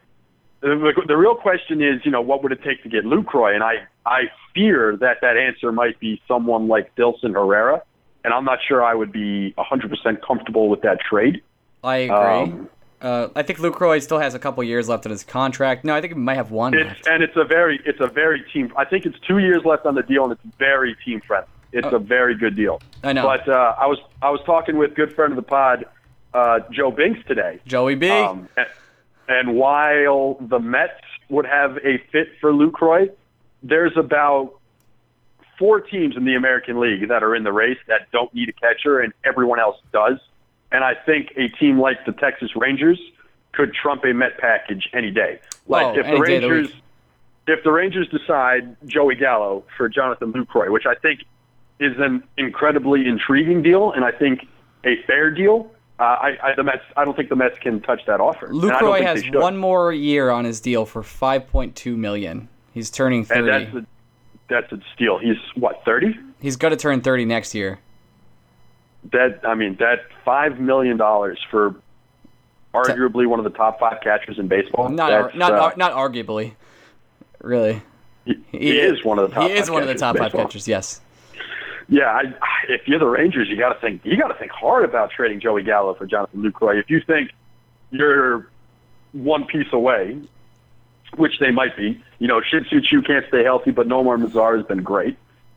[0.60, 3.54] the, the real question is, you know, what would it take to get Lucroy?
[3.54, 4.22] And I, I
[4.54, 7.82] fear that that answer might be someone like Dilson Herrera,
[8.24, 11.42] and I'm not sure I would be 100% comfortable with that trade.
[11.84, 12.16] I agree.
[12.16, 12.68] Um,
[13.00, 15.84] uh, I think Lucroy still has a couple years left in his contract.
[15.84, 17.06] No, I think he might have one It's left.
[17.06, 18.72] and it's a very it's a very team.
[18.76, 21.46] I think it's two years left on the deal, and it's very team friendly.
[21.70, 21.94] It's Oh.
[21.96, 22.80] a very good deal.
[23.04, 23.22] I know.
[23.22, 25.84] But uh, I was I was talking with good friend of the pod,
[26.34, 28.08] uh, Joe Binks today, Joey B.
[28.08, 28.66] Um, and,
[29.28, 30.92] and while the Mets
[31.28, 33.10] would have a fit for Lucroy,
[33.62, 34.54] there's about
[35.58, 38.52] four teams in the American League that are in the race that don't need a
[38.52, 40.18] catcher, and everyone else does.
[40.70, 43.00] And I think a team like the Texas Rangers
[43.52, 45.40] could trump a Met package any day.
[45.66, 46.76] Like Oh, if the any day the Rangers,
[47.46, 51.20] if the Rangers decide Joey Gallo for Jonathan Lucroy, which I think
[51.80, 54.46] is an incredibly intriguing deal, and I think
[54.84, 55.70] a fair deal.
[55.98, 58.48] Uh, I, I, the Mets, I don't think the Mets can touch that offer.
[58.48, 62.48] Lucroy has one more year on his deal for 5.2 million.
[62.72, 63.40] He's turning 30.
[63.40, 63.86] and that's a,
[64.48, 65.18] that's a steal.
[65.18, 66.16] He's what thirty?
[66.40, 67.80] He's going to turn 30 next year.
[69.12, 71.74] That I mean, that five million dollars for
[72.74, 74.88] arguably one of the top five catchers in baseball.
[74.88, 76.54] Not that's, not uh, not arguably.
[77.40, 77.82] Really.
[78.24, 79.50] he, he is one of the top.
[79.50, 81.00] He is one of the top five catchers, yes.
[81.88, 82.22] Yeah, I,
[82.68, 85.40] if you're the Rangers, you got to think you got to think hard about trading
[85.40, 86.78] Joey Gallo for Jonathan Lucroy.
[86.78, 87.30] If you think
[87.90, 88.48] you're
[89.12, 90.20] one piece away,
[91.16, 94.66] which they might be, you know, Shin-Soo Choo can't stay healthy, but Nomar Mazara has
[94.66, 95.16] been great.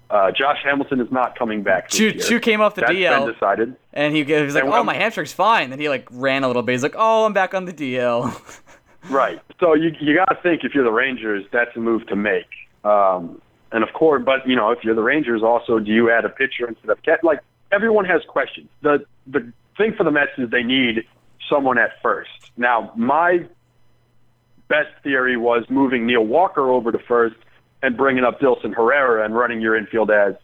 [0.10, 1.90] Uh, Josh Hamilton is not coming back.
[1.90, 2.12] Choo.
[2.14, 3.26] Choo came off the That's DL.
[3.26, 3.76] been decided.
[3.94, 6.48] And he, he was like, And "Oh, my hamstring's fine." Then he like ran a
[6.48, 6.74] little bit.
[6.74, 8.32] He's like, "Oh, I'm back on the DL."
[9.10, 9.42] Right.
[9.60, 12.46] So you you got to think if you're the Rangers, that's a move to make.
[12.84, 13.42] Um,
[13.72, 16.30] and of course, but you know, if you're the Rangers, also, do you add a
[16.30, 17.24] pitcher instead of Cat?
[17.24, 17.40] Like
[17.72, 18.70] everyone has questions.
[18.82, 21.06] The the thing for the Mets is they need
[21.50, 22.30] someone at first.
[22.58, 23.46] Now, my
[24.68, 27.36] best theory was moving Neil Walker over to first
[27.84, 30.36] and bringing up Dilson Herrera and running your infield as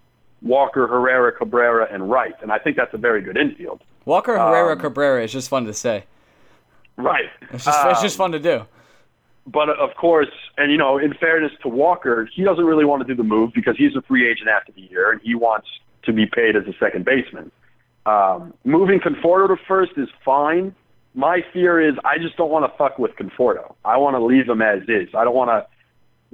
[0.41, 2.33] Walker, Herrera, Cabrera, and Wright.
[2.41, 3.81] And I think that's a very good infield.
[4.05, 6.05] Walker Herrera Um, Cabrera is just fun to say.
[6.97, 7.29] Right.
[7.53, 8.65] It's just it's Um, just fun to do.
[9.47, 13.07] But of course, and you know, in fairness to Walker, he doesn't really want to
[13.07, 15.67] do the move because he's a free agent after the year, and he wants
[16.03, 17.51] to be paid as a second baseman.
[18.05, 20.75] Um, moving Conforto to first is fine.
[21.13, 23.75] My fear is I just don't want to fuck with Conforto.
[23.85, 25.09] I want to leave him as is.
[25.15, 25.65] I don't want to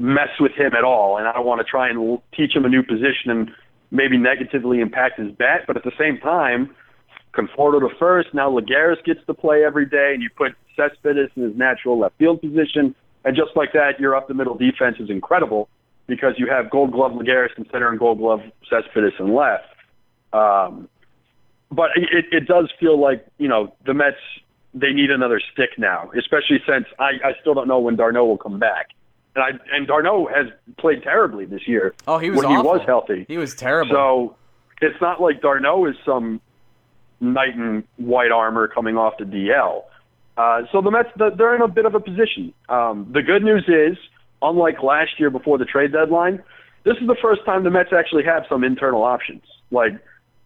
[0.01, 2.69] mess with him at all, and I don't want to try and teach him a
[2.69, 3.51] new position and
[3.91, 5.61] maybe negatively impact his bat.
[5.67, 6.75] But at the same time,
[7.33, 8.33] Conforto to first.
[8.33, 12.17] Now Lagares gets to play every day, and you put Cespedes in his natural left
[12.17, 12.95] field position,
[13.25, 15.69] and just like that, your up the middle defense is incredible
[16.07, 19.65] because you have Gold Glove Lagares in center and Gold Glove Cespedes in left.
[20.33, 20.89] Um,
[21.71, 24.17] but it, it does feel like you know the Mets
[24.73, 28.37] they need another stick now, especially since I, I still don't know when d'Arnaud will
[28.37, 28.89] come back,
[29.35, 30.47] and I and d'Arnaud has
[30.77, 31.93] played terribly this year.
[32.07, 33.25] Oh, he was when he was healthy.
[33.27, 33.91] He was terrible.
[33.91, 34.35] So
[34.81, 36.41] it's not like d'Arnaud is some
[37.19, 39.83] knight in white armor coming off the DL.
[40.37, 42.53] Uh, so the Mets, they're in a bit of a position.
[42.69, 43.97] Um, the good news is,
[44.41, 46.41] unlike last year before the trade deadline,
[46.83, 49.43] this is the first time the Mets actually have some internal options.
[49.71, 49.93] Like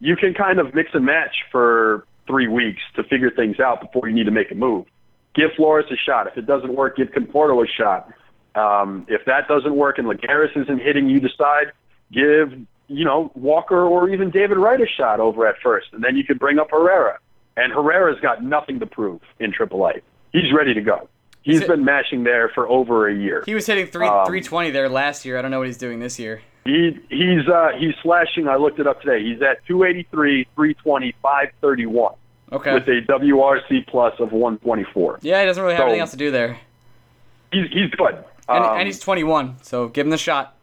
[0.00, 4.08] you can kind of mix and match for three weeks to figure things out before
[4.08, 4.86] you need to make a move.
[5.34, 6.26] Give Flores a shot.
[6.26, 8.12] If it doesn't work, give Conforto a shot.
[8.54, 11.72] Um, if that doesn't work and Lagares isn't hitting, you decide
[12.12, 12.52] give
[12.88, 16.24] you know, Walker or even David Wright a shot over at first, and then you
[16.24, 17.18] could bring up Herrera.
[17.58, 20.00] And Herrera's got nothing to prove in AAA.
[20.32, 21.08] He's ready to go.
[21.42, 23.42] He's been mashing there for over a year.
[23.46, 25.38] He was hitting three Um, 320 there last year.
[25.38, 26.42] I don't know what he's doing this year.
[26.64, 28.46] He he's uh, he's slashing.
[28.48, 29.22] I looked it up today.
[29.24, 32.14] He's at 283, 320, 531
[32.52, 32.74] Okay.
[32.74, 35.20] with a WRC plus of 124.
[35.22, 36.58] yeah, he doesn't really have So- anything else to do there.
[37.52, 38.22] He's he's good.
[38.48, 40.54] And, Um, and he's 21, so give him the shot.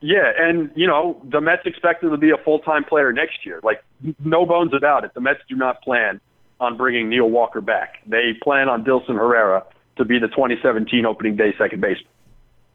[0.00, 3.44] Yeah, and you know the Mets expect him to be a full time player next
[3.46, 3.58] year.
[3.64, 3.82] Like
[4.24, 5.12] no bones about it.
[5.14, 6.20] The Mets do not plan
[6.60, 7.96] on bringing Neil Walker back.
[8.06, 9.64] They plan on Dilson Herrera
[9.96, 12.10] to be the 2017 opening day second baseman.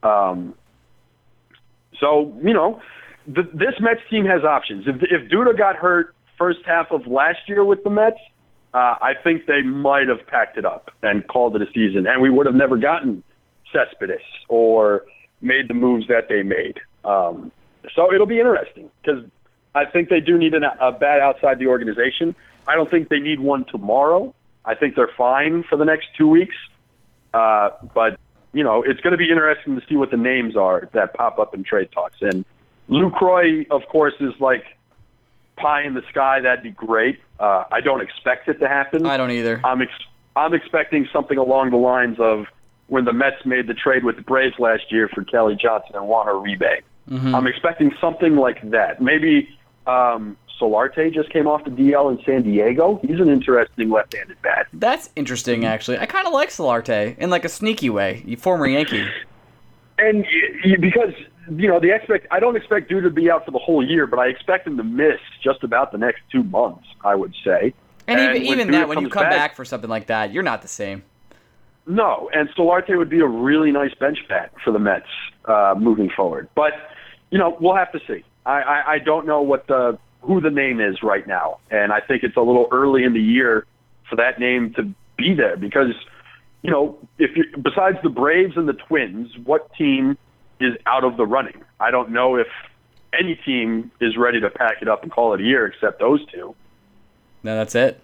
[0.04, 0.56] Um,
[2.00, 2.82] so you know,
[3.26, 4.86] th- this Mets team has options.
[4.88, 8.20] If if Duda got hurt first half of last year with the Mets,
[8.74, 12.22] uh, I think they might have packed it up and called it a season, and
[12.22, 13.24] we would have never gotten
[13.74, 15.04] Cespedes or
[15.42, 16.80] made the moves that they made.
[17.04, 17.52] Um,
[17.96, 19.24] so it'll be interesting because
[19.76, 22.36] I think they do need an, a bat outside the organization.
[22.68, 24.34] I don't think they need one tomorrow.
[24.66, 26.56] I think they're fine for the next two weeks.
[27.34, 28.20] Uh, but
[28.54, 31.38] you know, it's going to be interesting to see what the names are that pop
[31.40, 32.18] up in trade talks.
[32.22, 32.44] And
[32.90, 34.64] Lucroy, of course, is like
[35.56, 36.40] pie in the sky.
[36.42, 37.20] That'd be great.
[37.40, 39.06] Uh, I don't expect it to happen.
[39.06, 39.62] I don't either.
[39.64, 39.92] I'm ex-
[40.36, 42.46] I'm expecting something along the lines of
[42.88, 46.08] when the Mets made the trade with the Braves last year for Kelly Johnson and
[46.08, 46.82] Juan Uribe.
[47.36, 49.02] I'm expecting something like that.
[49.02, 49.50] Maybe
[49.90, 53.00] um, Solarte just came off the DL in San Diego.
[53.02, 54.68] He's an interesting left-handed bat.
[54.74, 55.98] That's interesting, actually.
[55.98, 58.24] I kind of like Solarte in like a sneaky way.
[58.26, 59.08] You former Yankee.
[59.98, 60.26] And
[60.80, 61.14] because
[61.50, 64.08] you know the expect, I don't expect Duda to be out for the whole year,
[64.08, 66.88] but I expect him to miss just about the next two months.
[67.04, 67.74] I would say.
[68.08, 70.44] And, even when even Duda that, when you come back, for something like that, you're
[70.44, 71.04] not the same.
[71.86, 75.08] No, and Solarte would be a really nice bench bat for the Mets
[75.46, 76.48] uh, moving forward.
[76.56, 76.74] But
[77.32, 78.24] you know, we'll have to see.
[78.50, 82.00] I, I, I don't know what the who the name is right now, and I
[82.02, 83.66] think it's a little early in the year
[84.10, 84.84] for that name to
[85.18, 85.94] be there because
[86.62, 90.18] you know if you besides the Braves and the Twins, what team
[90.60, 91.64] is out of the running?
[91.80, 92.48] I don't know if
[93.18, 96.26] any team is ready to pack it up and call it a year except those
[96.32, 96.56] two.
[97.44, 98.02] No, that's it.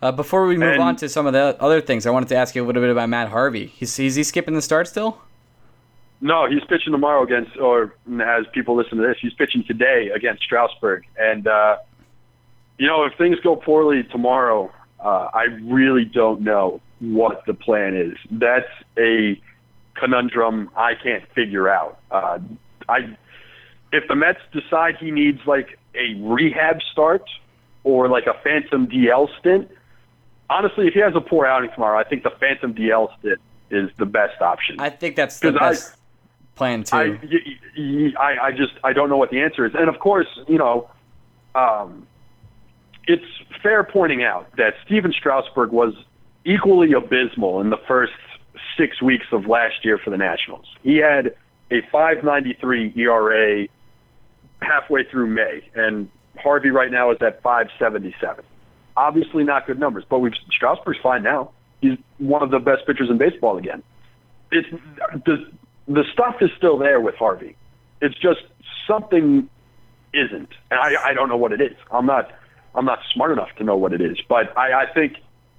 [0.00, 2.36] Uh, before we move And- on to some of the other things, I wanted to
[2.36, 3.66] ask you a little bit about Matt Harvey.
[3.66, 5.20] He's, is he skipping the start still?
[6.20, 10.42] No, he's pitching tomorrow against, or as people listen to this, he's pitching today against
[10.42, 11.04] Strasburg.
[11.16, 11.76] And, uh,
[12.76, 17.94] you know, if things go poorly tomorrow, uh, I really don't know what the plan
[17.96, 18.16] is.
[18.32, 18.66] That's
[18.98, 19.40] a
[19.94, 22.00] conundrum I can't figure out.
[22.10, 22.38] Uh,
[22.88, 23.16] I,
[23.92, 27.22] if the Mets decide he needs like a rehab start
[27.84, 29.70] or like a phantom DL stint,
[30.50, 33.38] honestly, if he has a poor outing tomorrow, I think the phantom DL stint
[33.70, 34.76] is the best option.
[34.80, 35.94] I think that's the 'Cause I- best
[36.58, 36.96] plan too.
[36.96, 39.98] I, y- y- I, I just I don't know what the answer is, and of
[40.00, 40.90] course, you know,
[41.54, 42.06] um,
[43.06, 43.24] it's
[43.62, 45.94] fair pointing out that Stephen Strasburg was
[46.44, 48.12] equally abysmal in the first
[48.76, 50.66] six weeks of last year for the Nationals.
[50.82, 51.34] He had
[51.70, 53.66] a 5.93 ERA
[54.60, 58.40] halfway through May, and Harvey right now is at 5.77.
[58.96, 61.50] Obviously, not good numbers, but we've Strasburg's fine now.
[61.80, 63.82] He's one of the best pitchers in baseball again.
[64.50, 64.68] It's
[65.24, 65.48] the
[65.88, 67.56] the stuff is still there with Harvey.
[68.00, 68.40] It's just
[68.86, 69.48] something
[70.12, 71.76] isn't, and I I don't know what it is.
[71.90, 72.30] I'm not
[72.74, 75.16] I'm not smart enough to know what it is, but I I think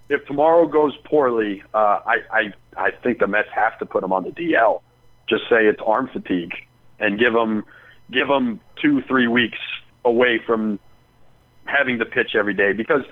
[0.07, 4.13] if tomorrow goes poorly, uh, I I I think the Mets have to put him
[4.13, 4.81] on the DL.
[5.27, 6.53] Just say it's arm fatigue
[6.99, 7.63] and give him
[8.11, 9.59] give him two three weeks
[10.05, 10.79] away from
[11.65, 13.03] having to pitch every day because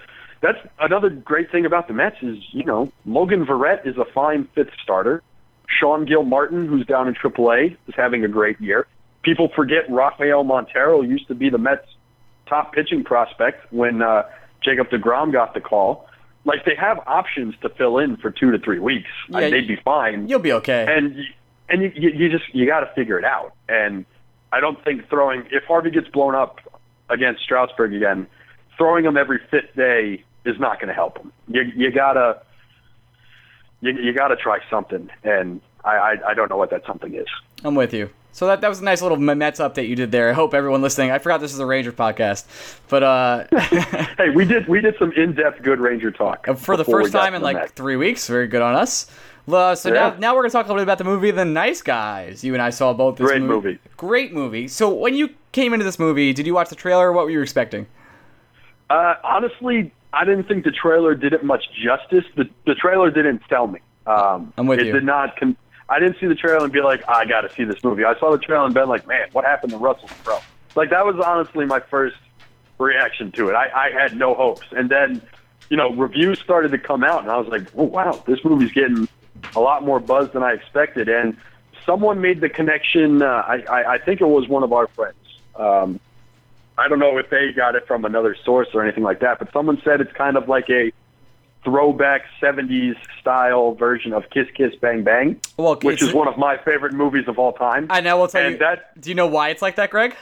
[0.42, 4.48] that's another great thing about the Mets is you know Logan Verrett is a fine
[4.56, 5.24] fifth starter.
[5.68, 8.88] Sean Gilmartin, who's down in AAA, is having a great year.
[9.24, 11.86] People forget Rafael Montero used to be the Mets'
[12.48, 14.24] top pitching prospect when uh,
[14.62, 16.08] Jacob DeGrom got the call.
[16.46, 19.10] Like they have options to fill in for two to three weeks.
[19.30, 20.86] Yeah, and they'd be fine You'll be okay.
[20.90, 21.18] and
[21.68, 23.54] and you, you, you just you got to figure it out.
[23.68, 24.06] And
[24.54, 26.60] I don't think throwing if Harvey gets blown up
[27.10, 28.28] against Strasburg again,
[28.78, 31.34] throwing him every fifth day is not going to help him.
[31.50, 32.42] You you gotta
[33.82, 37.28] you, you gotta try something, and I, I I don't know what that something is.
[37.64, 38.10] I'm with you.
[38.34, 40.30] So that, that was a nice little Mets update you did there.
[40.30, 41.10] I hope everyone listening.
[41.10, 42.46] I forgot this is a Ranger podcast,
[42.88, 43.46] but uh,
[44.18, 47.34] Hey, we did we did some in depth good Ranger talk for the first time
[47.34, 47.72] in like Mets.
[47.72, 49.10] three weeks, very good on us.
[49.52, 50.16] Uh, so now, Yeah.
[50.20, 52.44] now we're gonna talk a little bit about the movie The Nice Guys.
[52.44, 53.80] You and I saw both this Great movie.
[53.96, 54.68] Great movie.
[54.68, 57.12] So when you came into this movie, did you watch the trailer?
[57.14, 57.88] What were you expecting?
[58.90, 62.26] Uh, honestly, I didn't think the trailer did it much justice.
[62.36, 63.80] The the trailer didn't sell me.
[64.08, 64.94] Um, I'm with it you.
[64.94, 65.38] did not.
[65.38, 65.56] Con-
[65.90, 68.04] I didn't see the trailer and be like, I got to see this movie.
[68.04, 70.40] I saw the trailer and been like, man, what happened to Russell Crowe?
[70.76, 72.18] Like that was honestly my first
[72.80, 73.54] reaction to it.
[73.54, 75.22] I, I had no hopes, and then
[75.70, 78.72] you know reviews started to come out, and I was like, oh, wow, this movie's
[78.72, 79.08] getting
[79.56, 81.10] a lot more buzz than I expected.
[81.10, 81.38] And
[81.86, 83.22] someone made the connection.
[83.22, 85.18] Uh, I, I I think it was one of our friends.
[85.56, 86.00] Um,
[86.78, 89.52] I don't know if they got it from another source or anything like that, but
[89.52, 90.92] someone said it's kind of like a
[91.64, 96.58] throwback 70s style version of Kiss Kiss Bang Bang, Well, which is one of my
[96.58, 97.88] favorite movies of all time.
[97.90, 98.18] I know.
[98.18, 98.60] We'll tell and you.
[98.60, 100.16] that do you know why it's like that, Greg?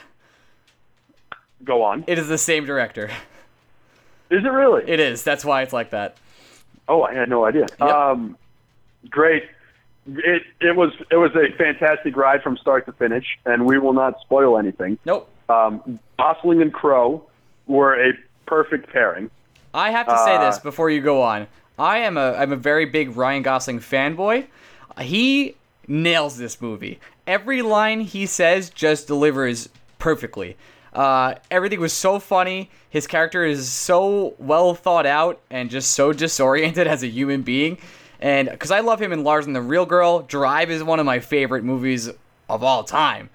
[1.64, 2.04] go on.
[2.06, 3.10] It is the same director.
[4.30, 4.88] Is it really?
[4.90, 5.22] It is.
[5.22, 6.16] That's why it's like that.
[6.88, 7.66] Oh, I had no idea.
[7.80, 8.36] Um,
[9.10, 9.44] great.
[10.06, 13.92] It it was it was a fantastic ride from start to finish, and we will
[13.92, 14.98] not spoil anything.
[15.04, 15.28] Nope.
[15.48, 17.22] Um, Gosling and Crowe
[17.66, 18.12] were a
[18.46, 19.30] perfect pairing.
[19.74, 21.46] I have to say Uh, this before you go on.
[21.78, 24.46] I am a I'm a very big Ryan Gosling fanboy.
[25.00, 26.98] He nails this movie.
[27.26, 29.68] Every line he says just delivers
[29.98, 30.56] perfectly.
[30.94, 32.70] Uh, everything was so funny.
[32.88, 37.76] His character is so well thought out and just so disoriented as a human being.
[38.18, 41.04] And because I love him in Lars and the Real Girl, Drive is one of
[41.04, 42.08] my favorite movies
[42.48, 43.28] of all time.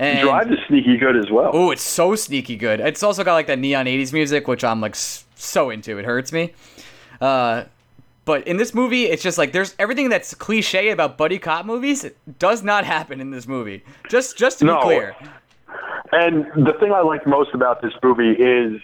[0.00, 1.50] And Drive is sneaky good as well.
[1.52, 2.80] Oh, it's so sneaky good.
[2.80, 5.98] It's also got like that neon 80s music, which I'm like so into.
[5.98, 6.54] It hurts me.
[7.20, 7.64] Uh,
[8.24, 12.02] but in this movie, it's just like there's everything that's cliche about buddy cop movies
[12.04, 13.82] it does not happen in this movie.
[14.08, 14.76] Just just to No.
[14.76, 15.14] be clear.
[16.12, 18.80] And the thing I liked most about this movie is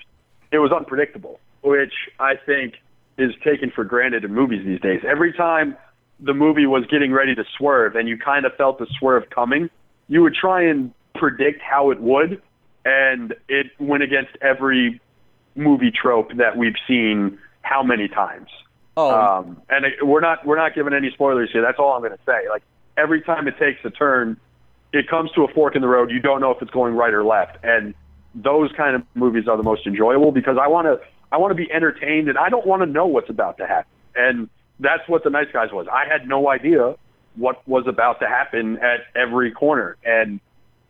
[0.52, 2.74] it was unpredictable, which I think
[3.16, 5.00] is taken for granted in movies these days.
[5.08, 5.76] Every time
[6.20, 9.70] the movie was getting ready to swerve and you kind of felt the swerve coming,
[10.08, 12.42] you would try and predict how it would,
[12.84, 15.00] and it went against every
[15.54, 18.48] movie trope that we've seen how many times.
[18.96, 21.62] Oh, Um, and it, we're not we're not giving any spoilers here.
[21.62, 22.48] That's all I'm going to say.
[22.48, 22.62] Like
[22.96, 24.38] every time it takes a turn,
[24.92, 26.10] it comes to a fork in the road.
[26.10, 27.94] You don't know if it's going right or left, and
[28.34, 31.00] those kind of movies are the most enjoyable because I want to
[31.32, 33.90] I want to be entertained and I don't want to know what's about to happen.
[34.14, 34.48] And
[34.80, 35.86] that's what the Nice Guys was.
[35.92, 36.94] I had no idea
[37.36, 40.40] what was about to happen at every corner, and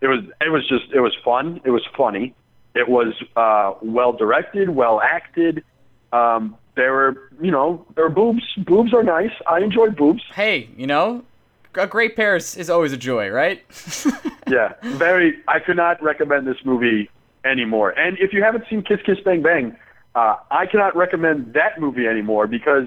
[0.00, 1.60] it was it was just it was fun.
[1.64, 2.34] It was funny.
[2.74, 5.64] It was uh, well directed, well acted.
[6.12, 8.42] Um, there were, you know, there were boobs.
[8.58, 9.30] Boobs are nice.
[9.46, 10.22] I enjoy boobs.
[10.34, 11.24] hey, you know,
[11.74, 13.64] a great pair is, is always a joy, right?
[14.48, 15.42] Yeah, very.
[15.48, 17.10] I could not recommend this movie
[17.44, 17.90] anymore.
[17.90, 19.76] And if you haven't seen Kiss Kiss Bang Bang,
[20.14, 22.86] uh, I cannot recommend that movie anymore because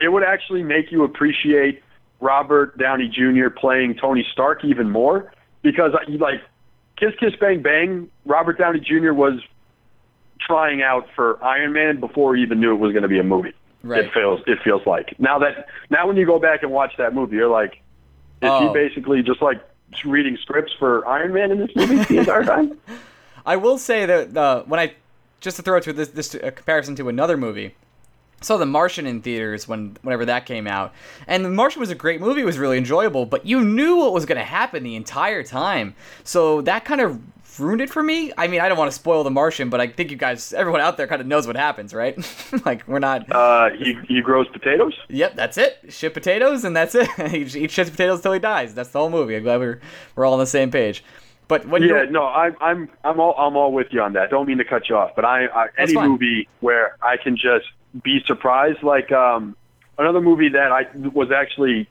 [0.00, 1.84] it would actually make you appreciate
[2.18, 3.48] Robert Downey Jr.
[3.48, 5.32] playing Tony Stark even more.
[5.62, 6.42] Because uh, like
[6.96, 9.12] Kiss Kiss Bang Bang, Robert Downey Jr.
[9.12, 9.40] was
[10.40, 13.24] trying out for Iron Man before he even knew it was going to be a
[13.24, 13.52] movie.
[13.82, 14.04] Right.
[14.04, 17.14] It feels it feels like now that now when you go back and watch that
[17.14, 17.74] movie, you're like,
[18.42, 18.68] is Oh.
[18.68, 19.60] he basically just like
[20.04, 22.78] reading scripts for Iron Man in this movie the entire time?
[23.46, 24.94] I will say that uh, when I
[25.40, 27.74] just to throw it to this, this a comparison to another movie.
[28.40, 30.92] Saw The Martian in theaters when whenever that came out,
[31.26, 32.42] and The Martian was a great movie.
[32.42, 35.94] It was really enjoyable, but you knew what was going to happen the entire time,
[36.24, 37.20] so that kind of
[37.58, 38.32] ruined it for me.
[38.38, 40.80] I mean, I don't want to spoil The Martian, but I think you guys, everyone
[40.80, 42.16] out there, kind of knows what happens, right?
[42.64, 43.30] like we're not.
[43.30, 44.94] Uh, he he grows potatoes.
[45.08, 45.78] Yep, that's it.
[45.88, 47.08] Ship potatoes, and that's it.
[47.30, 48.74] he he shits potatoes till he dies.
[48.74, 49.36] That's the whole movie.
[49.36, 49.80] I'm glad we're
[50.14, 51.04] we're all on the same page.
[51.48, 54.30] But when Yeah, no, I'm I'm I'm all I'm all with you on that.
[54.30, 56.10] Don't mean to cut you off, but I, I any fine.
[56.10, 57.66] movie where I can just
[58.02, 59.56] be surprised, like um,
[59.98, 61.88] another movie that I was actually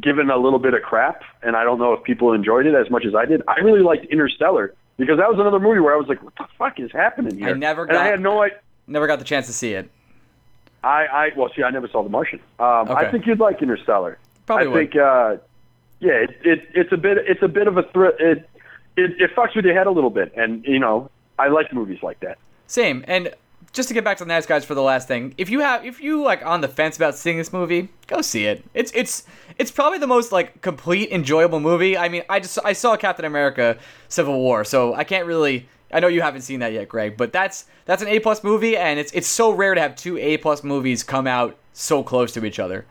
[0.00, 2.90] given a little bit of crap, and I don't know if people enjoyed it as
[2.90, 3.42] much as I did.
[3.48, 6.46] I really liked Interstellar because that was another movie where I was like, "What the
[6.58, 8.58] fuck is happening here?" I never and I had no idea.
[8.86, 9.90] never got the chance to see it.
[10.82, 12.40] I, I well, see, I never saw The Martian.
[12.58, 14.18] Um, I think you'd like Interstellar.
[14.46, 14.78] Probably I would.
[14.78, 15.36] think, uh,
[15.98, 18.12] yeah, it, it it's a bit it's a bit of a thrill.
[18.18, 18.48] It,
[18.96, 22.02] it it fucks with your head a little bit, and you know, I like movies
[22.02, 22.38] like that.
[22.66, 23.04] Same.
[23.08, 23.34] And
[23.72, 25.84] just to get back to the Nice Guys for the last thing, if you have
[25.84, 28.64] if you like on the fence about seeing this movie, go see it.
[28.74, 29.24] It's it's
[29.58, 31.96] it's probably the most like complete enjoyable movie.
[31.96, 35.68] I mean, I just I saw Captain America: Civil War, so I can't really.
[35.92, 38.76] I know you haven't seen that yet, Greg, but that's that's an A plus movie,
[38.76, 42.32] and it's it's so rare to have two A plus movies come out so close
[42.32, 42.86] to each other.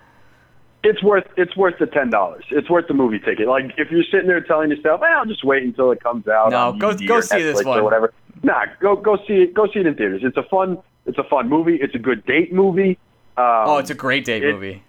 [0.87, 2.43] It's worth it's worth the ten dollars.
[2.51, 3.47] It's worth the movie ticket.
[3.47, 6.51] Like if you're sitting there telling yourself, "Well, I'll just wait until it comes out."
[6.51, 7.79] No, go- go see this one.
[7.79, 8.13] or whatever.
[8.43, 9.53] Nah, go go see it.
[9.53, 10.21] Go see it in theaters.
[10.23, 10.77] It's a fun
[11.07, 11.75] it's a fun movie.
[11.81, 12.97] It's a good date movie.
[13.37, 14.83] Um, Oh, it's a great date it- movie.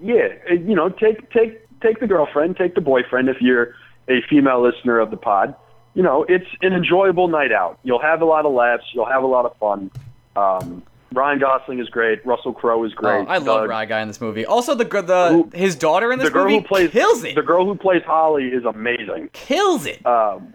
[0.00, 3.74] yeah, uh, you know, take take take the girlfriend, take the boyfriend if you're
[4.08, 5.54] a female listener of the pod.
[5.94, 7.78] You know, it's an enjoyable night out.
[7.82, 8.84] You'll have a lot of laughs.
[8.92, 9.90] You'll have a lot of fun.
[10.36, 10.82] Um,
[11.14, 12.24] Ryan Gosling is great.
[12.26, 13.26] Russell Crowe is Oh, great.
[13.28, 14.44] I love Rye Guy in this movie.
[14.44, 17.34] Also, the the Who- his daughter in this The girl movie who plays kills it.
[17.34, 19.30] The girl who plays Holly is amazing.
[19.32, 20.04] kills it.
[20.06, 20.54] Um,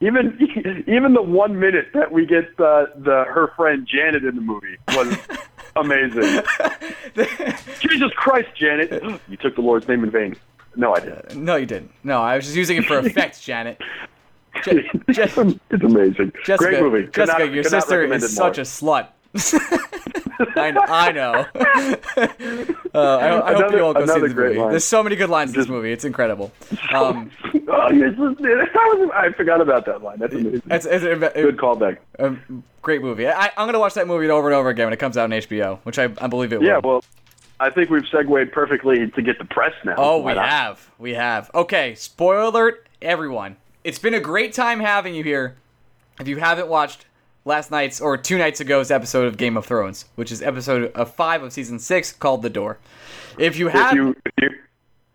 [0.00, 0.36] even
[0.88, 4.76] even the one minute that we get the the her friend Janet in the movie
[4.94, 5.16] was
[5.76, 6.42] amazing.
[7.80, 9.02] Jesus Christ, Janet!
[9.28, 10.36] You took the Lord's name in vain.
[10.76, 11.36] No, I didn't.
[11.36, 11.90] no, you didn't.
[12.04, 13.80] No, I was just using it for effect, Janet.
[14.64, 15.36] Je- Je- it's
[15.84, 16.32] amazing.
[16.44, 17.08] Jessica, Great movie.
[17.12, 19.08] Jessica, not- your sister is such a slut.
[20.56, 20.80] I know.
[20.88, 21.46] I know.
[22.94, 24.58] uh, I, I hope you all go see another this movie.
[24.58, 24.70] line.
[24.70, 25.92] There's so many good lines in this movie.
[25.92, 26.52] It's incredible.
[26.92, 27.30] Um,
[27.68, 30.18] oh, yes, I, was, I forgot about that line.
[30.18, 30.62] That's amazing.
[30.70, 31.98] it's, it's a, Good callback.
[32.18, 32.34] a
[32.82, 33.28] great movie.
[33.28, 35.30] I, I'm gonna watch that movie over and over again when it comes out on
[35.30, 36.80] HBO, which I, I believe it Yeah, will.
[36.80, 37.04] Yeah, well,
[37.60, 39.94] I think we've segued perfectly to get the press now.
[39.98, 40.48] Oh, Why we not?
[40.48, 40.90] have.
[40.98, 41.48] We have.
[41.54, 43.56] Okay, spoiler alert, everyone.
[43.84, 45.56] It's been a great time having you here.
[46.18, 47.06] If you haven't watched
[47.44, 51.14] last night's or two nights ago's episode of Game of Thrones, which is episode of
[51.14, 52.78] five of season six called The Door.
[53.38, 54.50] If you have If you, if you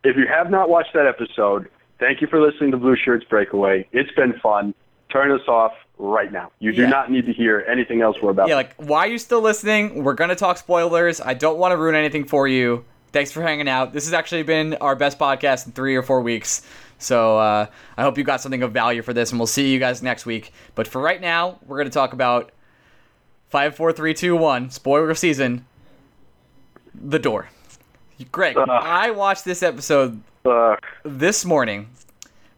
[0.04, 1.68] if you have not watched that episode,
[2.00, 3.88] thank you for listening to Blueshirts Breakaway.
[3.92, 4.74] It's been fun.
[5.12, 6.52] Turn us off right now.
[6.60, 6.90] You do Yeah.
[6.90, 8.48] not need to hear anything else we're about.
[8.50, 10.04] yeah, like why are you still listening?
[10.04, 11.22] We're gonna talk spoilers.
[11.22, 12.84] I don't want to ruin anything for you.
[13.12, 13.94] Thanks for hanging out.
[13.94, 16.68] This has actually been our best podcast in three or four weeks.
[16.98, 17.68] So uh,
[17.98, 20.26] I hope you got something of value for this, and we'll see you guys next
[20.26, 20.52] week.
[20.76, 22.52] But for right now, we're gonna talk about
[23.50, 24.70] five, four, three, two, one.
[24.70, 25.66] Spoiler season.
[26.94, 27.50] The door.
[28.32, 28.70] Greg, Ugh.
[28.70, 30.80] I watched this episode Ugh.
[31.04, 31.90] this morning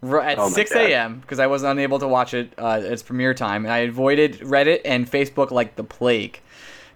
[0.03, 1.19] at Oh 6 a.m.
[1.19, 4.39] because I was unable to watch it uh, at its premiere time, and I avoided
[4.41, 6.39] Reddit and Facebook like the plague.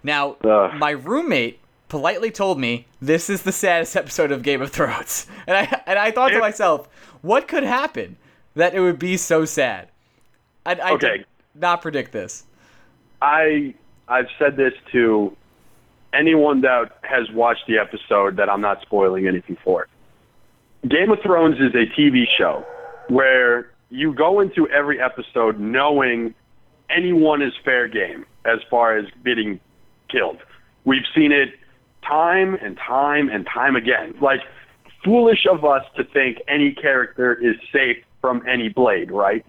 [0.04, 0.74] Now, Ugh.
[0.74, 1.58] my roommate
[1.92, 5.98] politely told me this is the saddest episode of Game of Thrones, and I and
[5.98, 6.88] I thought to myself,
[7.20, 8.16] what could happen
[8.54, 9.88] that it would be so sad?
[10.64, 11.18] I, I Okay.
[11.18, 12.44] did not predict this.
[13.20, 13.74] I
[14.08, 15.36] I've said this to
[16.14, 19.86] anyone that has watched the episode that I'm not spoiling anything for.
[20.88, 22.64] Game of Thrones is a TV show
[23.08, 26.34] where you go into every episode knowing
[26.88, 29.60] anyone is fair game as far as getting
[30.08, 30.38] killed.
[30.84, 31.50] We've seen it
[32.02, 34.14] time and time and time again.
[34.20, 34.40] Like
[35.04, 39.44] foolish of us to think any character is safe from any blade, right?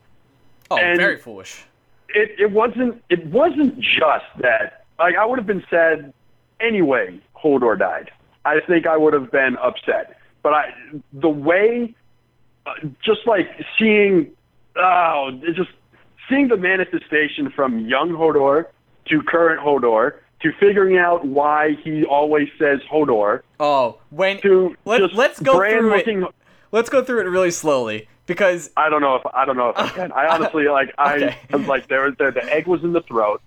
[0.72, 1.64] Oh, And- very foolish.
[2.10, 6.14] it, it wasn't it wasn't just that like I would have been sad
[6.60, 8.12] anyway Hodor died.
[8.46, 10.20] I think I would have been upset.
[10.42, 10.74] But I
[11.14, 11.94] the way
[12.66, 12.74] uh,
[13.04, 13.48] just like
[13.78, 14.32] seeing
[14.76, 15.70] oh just
[16.30, 18.66] seeing the manifestation from young Hodor
[19.10, 25.14] to current Hodor to figuring out why he always says Hodor Oh, when to let,
[25.14, 26.30] let's go through looking, it.
[26.72, 29.78] Let's go through it really slowly because I don't know if I don't know if
[29.78, 30.12] I can.
[30.12, 31.38] I honestly like I Okay.
[31.52, 33.42] I'm like there was the, the egg was in the throat,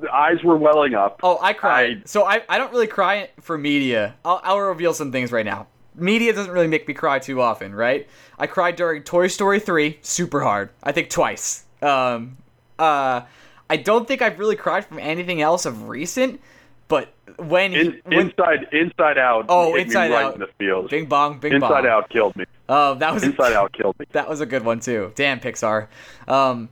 [0.00, 1.20] the eyes were welling up.
[1.22, 1.98] Oh, I cried.
[1.98, 4.14] I- so I, I don't really cry for media.
[4.24, 5.66] I'll, I'll reveal some things right now.
[5.96, 8.08] Media doesn't really make me cry too often, right?
[8.38, 10.70] I cried during Toy Story 3, super hard.
[10.82, 11.64] I think twice.
[11.82, 12.36] Um,
[12.78, 13.22] uh,
[13.70, 16.40] I don't think I've really cried from anything else of recent,
[16.88, 19.46] but when, In, when inside Inside Out.
[19.48, 20.34] Oh, Inside right Out.
[20.34, 20.90] in the feels.
[20.90, 21.70] Bing Bong, Bing Bong.
[21.70, 22.44] Inside Out killed me.
[22.68, 24.06] Oh, that was Inside Out killed me.
[24.10, 25.12] That was a good one too.
[25.14, 25.86] Damn Pixar.
[26.26, 26.68] Um,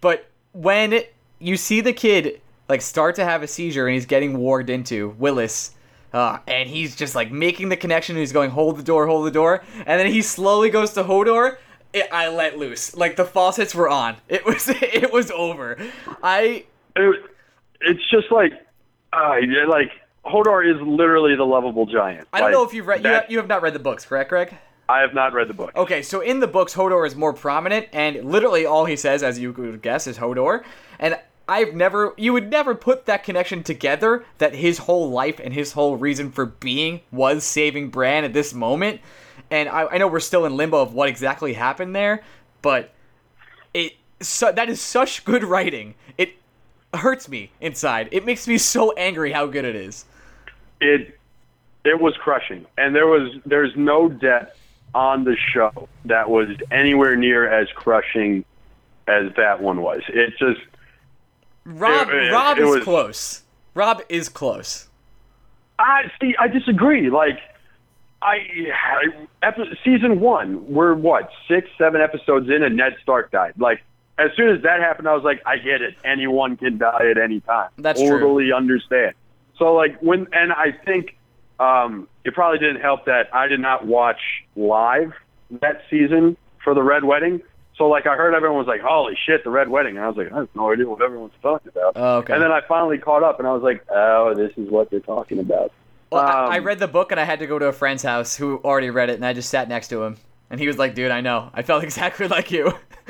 [0.00, 1.02] but when
[1.40, 5.14] you see the kid like start to have a seizure and he's getting warged into
[5.18, 5.72] Wylis,
[6.12, 8.14] uh, and he's just like making the connection.
[8.14, 11.02] And he's going, "Hold the door, hold the door," and then he slowly goes to
[11.02, 11.58] Hodor.
[11.92, 12.94] It, I let loose.
[12.96, 14.16] Like the faucets were on.
[14.28, 15.76] It was it was over.
[16.22, 16.64] I
[16.96, 17.24] It,
[17.80, 18.52] it's just like,
[19.12, 19.36] uh,
[19.68, 19.90] like
[20.24, 22.28] Hodor is literally the lovable giant.
[22.32, 23.04] I don't Like, know if you've read.
[23.04, 24.56] You have, you have not read the books, correct, Greg?
[24.88, 25.72] I have not read the book.
[25.76, 29.38] Okay, so in the books, Hodor is more prominent, and literally all he says, as
[29.38, 30.64] you could guess, is Hodor.
[30.98, 35.52] And I've never, you would never put that connection together that his whole life and
[35.52, 39.00] his whole reason for being was saving Bran at this moment.
[39.50, 42.22] And I, I know we're still in limbo of what exactly happened there,
[42.62, 42.92] but
[43.74, 45.94] it so, that is such good writing.
[46.16, 46.34] It
[46.94, 48.08] hurts me inside.
[48.12, 50.04] It makes me so angry how good it is.
[50.80, 51.18] it
[51.84, 54.58] it was crushing, and there was there's no depth
[54.94, 58.44] on the show that was anywhere near as crushing
[59.06, 60.02] as that one was.
[60.08, 60.60] It just
[61.64, 63.42] Rob, It- it- Rob it is was- close.
[63.74, 64.88] Rob is close.
[65.78, 66.34] I see.
[66.38, 67.08] I disagree.
[67.10, 67.38] Like,
[68.20, 68.38] I,
[69.42, 69.54] I
[69.84, 73.54] season one, we're what six, seven episodes in, and Ned Stark died.
[73.58, 73.82] Like,
[74.18, 75.94] as soon as that happened, I was like, I get it.
[76.04, 77.70] Anyone can die at any time.
[77.78, 78.18] That's true.
[78.18, 79.14] totally understand.
[79.58, 81.16] So, like, when and I think
[81.60, 84.20] um, it probably didn't help that I did not watch
[84.56, 85.12] live
[85.60, 87.42] that season for the Red Wedding.
[87.76, 90.16] So, like, I heard everyone was like, "Holy shit, the Red Wedding," and I was
[90.16, 92.34] like, "I have no idea what everyone's talking about." Oh, okay.
[92.34, 94.98] And then I finally caught up, and I was like, "Oh, this is what they're
[94.98, 95.72] talking about."
[96.10, 98.02] Well, I, I Um, read the book and I had to go to a friend's
[98.02, 100.16] house who already read it, and I just sat next to him,
[100.50, 101.50] and he was like, "Dude, I know.
[101.54, 102.72] I felt exactly like you."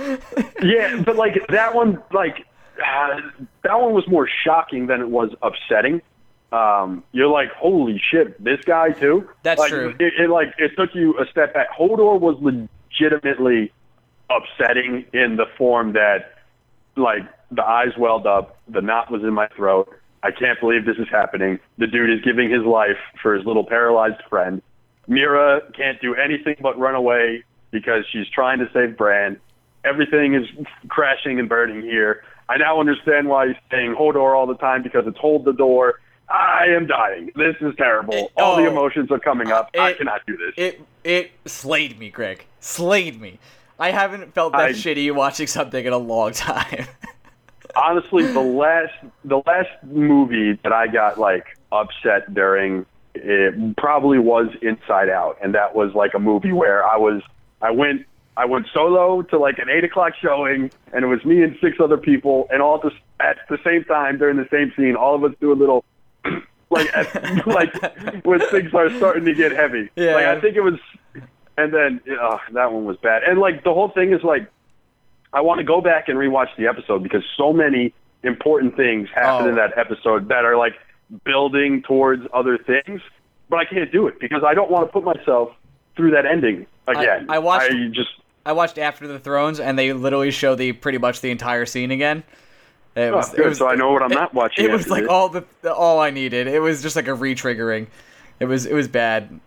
[0.62, 2.46] yeah, but like that one, like
[2.84, 3.20] uh,
[3.64, 6.00] that one was more shocking than it was upsetting.
[6.50, 9.28] Um, you're like, holy shit, this guy too.
[9.42, 9.94] That's like, true.
[9.98, 11.68] It, it like it took you a step back.
[11.76, 13.70] Hodor was legitimately
[14.30, 16.38] upsetting in the form that,
[16.96, 19.94] like, the eyes welled up, the knot was in my throat.
[20.22, 21.58] I can't believe this is happening.
[21.78, 24.62] The dude is giving his life for his little paralyzed friend.
[25.08, 29.38] Meera can't do anything but run away because she's trying to save Bran.
[29.84, 30.46] Everything is
[30.88, 32.24] crashing and burning here.
[32.48, 36.00] I now understand why he's saying Hodor all the time because it's hold the door.
[36.28, 37.30] I am dying.
[37.36, 38.14] This is terrible.
[38.14, 38.70] It- all the oh.
[38.70, 39.70] emotions are coming up.
[39.78, 40.54] I cannot do this.
[40.56, 42.44] It it slayed me, Greg.
[42.60, 43.38] Slayed me.
[43.78, 46.86] I haven't felt that I- shitty watching something in a long time.
[47.78, 48.92] Honestly, the last
[49.24, 55.54] the last movie that I got like upset during it probably was Inside Out, and
[55.54, 57.22] that was like a movie where I was
[57.62, 58.06] I went
[58.36, 61.78] I went solo to like an eight o'clock showing, and it was me and six
[61.80, 62.92] other people, and all at the,
[63.24, 65.84] at the same time during the same scene, all of us do a little.
[66.70, 67.74] like, at, like
[68.24, 69.90] when things are starting to get heavy.
[69.96, 70.14] Yeah.
[70.14, 70.78] Like I think it was,
[71.56, 73.22] and then uh, that one was bad.
[73.24, 74.48] And like the whole thing is like,
[75.32, 79.46] I want to go back and rewatch the episode because so many important things happen
[79.46, 79.48] Oh.
[79.50, 80.74] in that episode that are like
[81.24, 83.00] building towards other things,
[83.48, 85.50] but I can't do it because I don't want to put myself
[85.96, 87.26] through that ending again.
[87.28, 88.10] I watched- I just
[88.46, 91.90] I watched After the Thrones, and they literally show the pretty much the entire scene
[91.90, 92.22] again.
[92.96, 94.64] It oh, good, so I know what I'm not watching.
[94.64, 95.10] It was like this.
[95.10, 96.46] all the the- all I needed.
[96.46, 97.88] It was just like a re-triggering.
[98.40, 99.38] It was it was bad.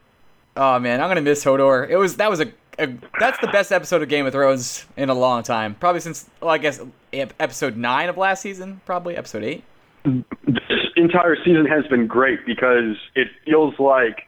[0.55, 1.89] Oh man, I'm gonna miss Hodor.
[1.89, 2.87] It was that was a, a
[3.19, 5.75] that's the best episode of Game of Thrones in a long time.
[5.75, 6.79] Probably since well, I guess
[7.13, 8.81] episode nine of last season.
[8.85, 9.63] Probably episode eight.
[10.05, 10.59] this
[10.95, 14.27] entire season has been great because it feels like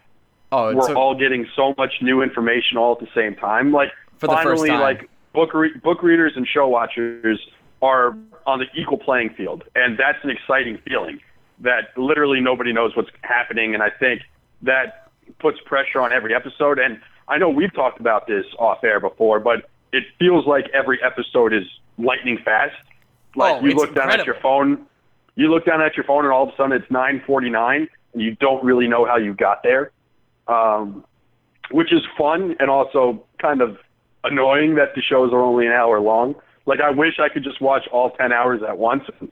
[0.51, 3.71] Oh, we're so- all getting so much new information all at the same time.
[3.71, 4.79] Like For the first finally, time.
[4.81, 7.39] like book re- book readers and show watchers
[7.81, 8.15] are
[8.45, 11.19] on the equal playing field, and that's an exciting feeling.
[11.59, 14.21] That literally nobody knows what's happening, and I think
[14.63, 16.77] that puts pressure on every episode.
[16.77, 20.99] And I know we've talked about this off air before, but it feels like every
[21.03, 21.63] episode is
[21.97, 22.75] lightning fast.
[23.35, 24.85] Like Oh, you look down at your phone,
[25.35, 28.35] you look down at your phone, and all of a sudden it's 9:49, and you
[28.35, 29.91] don't really know how you got there
[30.47, 31.03] um,
[31.71, 33.77] which is fun and also kind of
[34.23, 36.35] annoying that the shows are only an hour long.
[36.65, 39.31] Like I wish I could just watch all ten hours at once and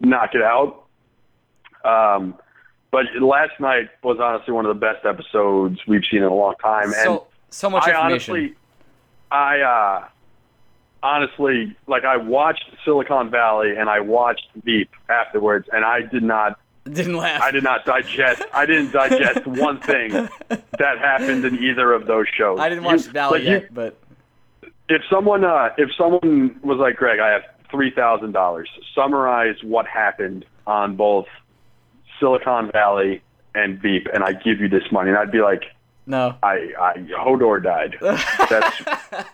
[0.00, 0.84] knock it out.
[1.84, 2.34] Um,
[2.90, 6.54] but last night was honestly one of the best episodes we've seen in a long
[6.62, 7.20] time, and
[7.52, 8.34] so much I information.
[8.34, 8.54] honestly,
[9.30, 10.08] I uh,
[11.02, 16.58] honestly like I watched Silicon Valley and I watched Veep afterwards, and I did not
[16.84, 17.40] Didn't laugh.
[17.42, 18.42] I did not digest.
[18.52, 22.58] I didn't digest one thing that happened in either of those shows.
[22.60, 23.98] I didn't watch You- Valley like, you- yet, but
[24.88, 28.68] if someone, uh, if someone was like, Greg, I have three thousand dollars.
[28.94, 31.26] Summarize what happened on both
[32.20, 33.22] Silicon Valley
[33.54, 35.64] and Veep, and I give you this money, and I'd be like,
[36.06, 36.34] no.
[36.42, 37.96] I, I Hodor died.
[38.00, 38.82] That's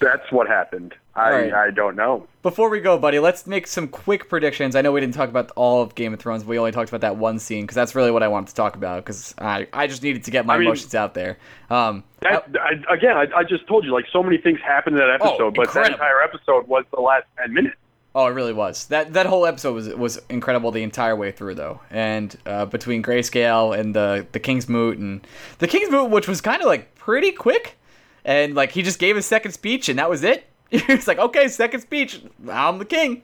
[0.00, 0.94] that's what happened.
[1.14, 1.52] I, right.
[1.52, 2.28] I don't know.
[2.44, 4.76] Before we go, buddy, let's make some quick predictions.
[4.76, 6.44] I know we didn't talk about all of Game of Thrones.
[6.44, 8.76] We only talked about that one scene because that's really what I wanted to talk
[8.76, 11.38] about because I, I just needed to get my I mean- emotions out there.
[11.70, 15.00] Um, That, I, again, I, I just told you, like so many things happened in
[15.06, 17.76] that episode, Oh, but that entire episode was the last ten minutes.
[18.14, 18.86] Oh, it really was.
[18.86, 21.80] That that whole episode was was incredible the entire way through, though.
[21.90, 25.26] And uh, between Greyscale and the the King's Moot and
[25.58, 27.76] the King's Moot, which was kind of like pretty quick,
[28.24, 30.44] and like he just gave his second speech and that was it.
[30.70, 33.22] He was like, okay, second speech, I'm the king.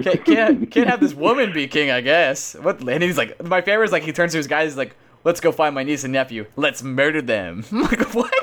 [0.00, 2.54] Can't, can't, can't have this woman be king, I guess.
[2.54, 2.86] What?
[2.88, 5.40] And he's like, my favorite is like he turns to his guys, he's like, let's
[5.40, 6.46] go find my niece and nephew.
[6.54, 7.64] Let's murder them.
[7.72, 8.32] I'm like, what?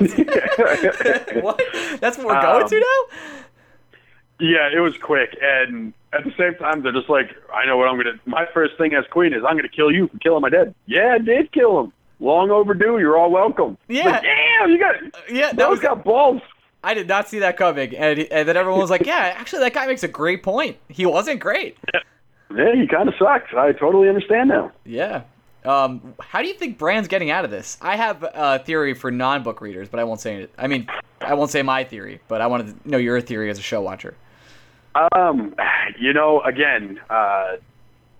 [1.42, 1.62] what?
[2.00, 3.16] That's what we're going Um, to now?
[4.40, 7.88] Yeah, it was quick, and at the same time, they're just like, I know what
[7.88, 8.18] I'm gonna.
[8.26, 10.74] My first thing as queen is I'm gonna kill you for killing my dad.
[10.86, 11.92] Yeah, I did kill him.
[12.20, 12.98] Long overdue.
[12.98, 13.76] You're all welcome.
[13.88, 14.08] Yeah.
[14.10, 14.94] Like, damn, you got.
[15.30, 15.80] Yeah, that was.
[15.80, 16.42] got balls.
[16.82, 19.72] I did not see that coming, and, and then everyone was like, "Yeah, actually, that
[19.72, 20.76] guy makes a great point.
[20.88, 21.78] He wasn't great."
[22.54, 23.52] Yeah, he kind of sucks.
[23.56, 24.70] I totally understand now.
[24.84, 25.22] Yeah.
[25.64, 27.78] Um, how do you think Bran's getting out of this?
[27.80, 30.52] I have a theory for non-book readers, but I won't say it.
[30.58, 30.86] I mean,
[31.22, 33.80] I won't say my theory, but I wanted to know your theory as a show
[33.80, 34.14] watcher.
[34.94, 35.54] Um,
[35.98, 37.56] you know, again, uh,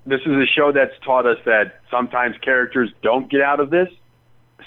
[0.07, 3.89] this is a show that's taught us that sometimes characters don't get out of this.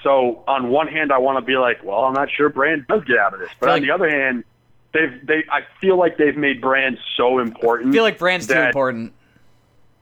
[0.03, 3.03] So on one hand, I want to be like, well, I'm not sure Bran does
[3.03, 4.43] get out of this, but feel on like- the other hand,
[4.93, 7.89] they've they I feel like they've made Bran so important.
[7.89, 9.13] I feel like Bran's too important.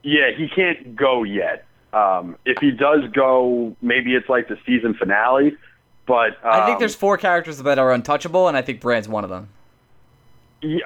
[0.02, 1.64] Yeah, he can't go yet.
[1.92, 5.56] Um, if he does go, maybe it's like the season finale.
[6.06, 9.24] But um, I think there's four characters that are untouchable, and I think Bran's one
[9.24, 9.48] of them.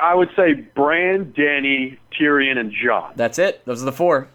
[0.01, 3.13] I would say Bran, Dany, Tyrion, and Jon.
[3.17, 3.65] That's it.
[3.65, 4.29] Those are the four.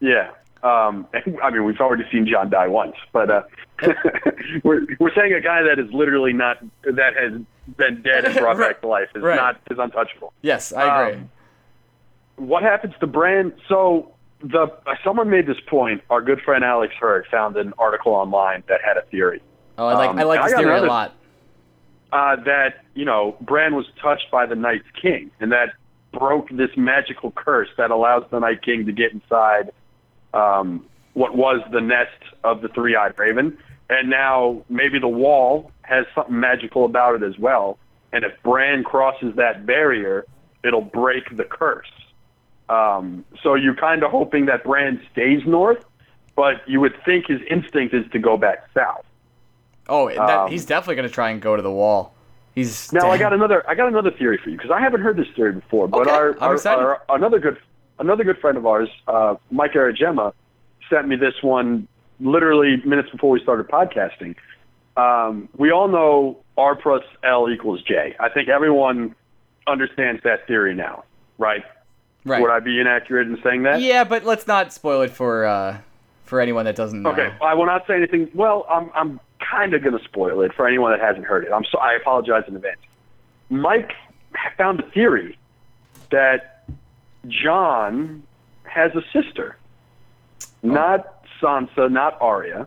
[0.00, 0.30] Yeah.
[0.62, 1.06] Um,
[1.42, 3.42] I mean, we've already seen Jon die once, but uh,
[4.64, 7.40] we're we're saying a guy that is literally not that has
[7.76, 8.68] been dead and brought Right.
[8.72, 9.36] back to life is Right.
[9.36, 10.32] not is untouchable.
[10.42, 11.20] Yes, I agree.
[11.20, 11.30] Um,
[12.36, 13.52] What happens to Bran?
[13.68, 16.02] So the uh, someone made this point.
[16.10, 19.40] Our good friend Alex Hurd found an article online that had a theory
[19.78, 21.14] oh, I like um, I like I this got theory a lot.
[22.12, 25.74] Uh, that you know Bran was touched by the Night King, and that
[26.12, 29.70] broke this magical curse that allows the Night King to get inside
[30.32, 33.58] um, what was the nest of the three-eyed raven,
[33.90, 37.78] and now maybe the wall has something magical about it as well.
[38.12, 40.24] And if Bran crosses that barrier,
[40.64, 41.90] it'll break the curse.
[42.68, 45.84] Um, so you're kind of hoping that Bran stays north,
[46.36, 49.04] but you would think his instinct is to go back south.
[49.88, 52.14] Oh, that, um, he's definitely gonna try and go to the wall.
[52.54, 55.16] He's Now I got another I got another theory for you because I haven't heard
[55.16, 55.88] this theory before.
[55.88, 56.82] But Okay, our, I'm our, excited.
[56.82, 57.58] our another good
[57.98, 60.32] another good friend of ours, uh, Mike Aragema,
[60.90, 61.86] sent me this one
[62.20, 64.34] literally minutes before we started podcasting.
[64.96, 68.16] Um, we all know R plus L equals J.
[68.18, 69.14] I think everyone
[69.66, 71.04] understands that theory now,
[71.38, 71.62] right?
[72.24, 72.42] right.
[72.42, 73.80] Would I be inaccurate in saying that?
[73.80, 75.78] Yeah, but let's not spoil it for uh,
[76.24, 77.10] for anyone that doesn't know.
[77.12, 78.28] Okay, I will not say anything.
[78.34, 81.52] Well, I'm I'm kind of going to spoil it for anyone that hasn't heard it.
[81.52, 82.80] I'm so I apologize in advance.
[83.50, 83.92] Mike
[84.56, 85.38] found a theory
[86.10, 86.68] that
[87.26, 88.22] Jon
[88.64, 89.56] has a sister,
[90.62, 92.66] not Sansa, not Arya,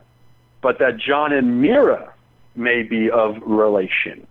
[0.60, 2.10] but that Jon and Meera
[2.54, 4.26] may be of relation.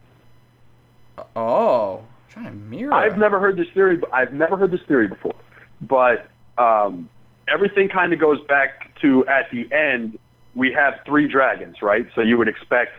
[1.35, 2.93] Oh, trying to mirror.
[2.93, 4.01] I've never heard this theory.
[4.11, 5.35] I've never heard this theory before,
[5.81, 6.27] but
[6.57, 7.09] um,
[7.47, 10.17] everything kind of goes back to at the end
[10.55, 12.07] we have three dragons, right?
[12.15, 12.91] So you would expect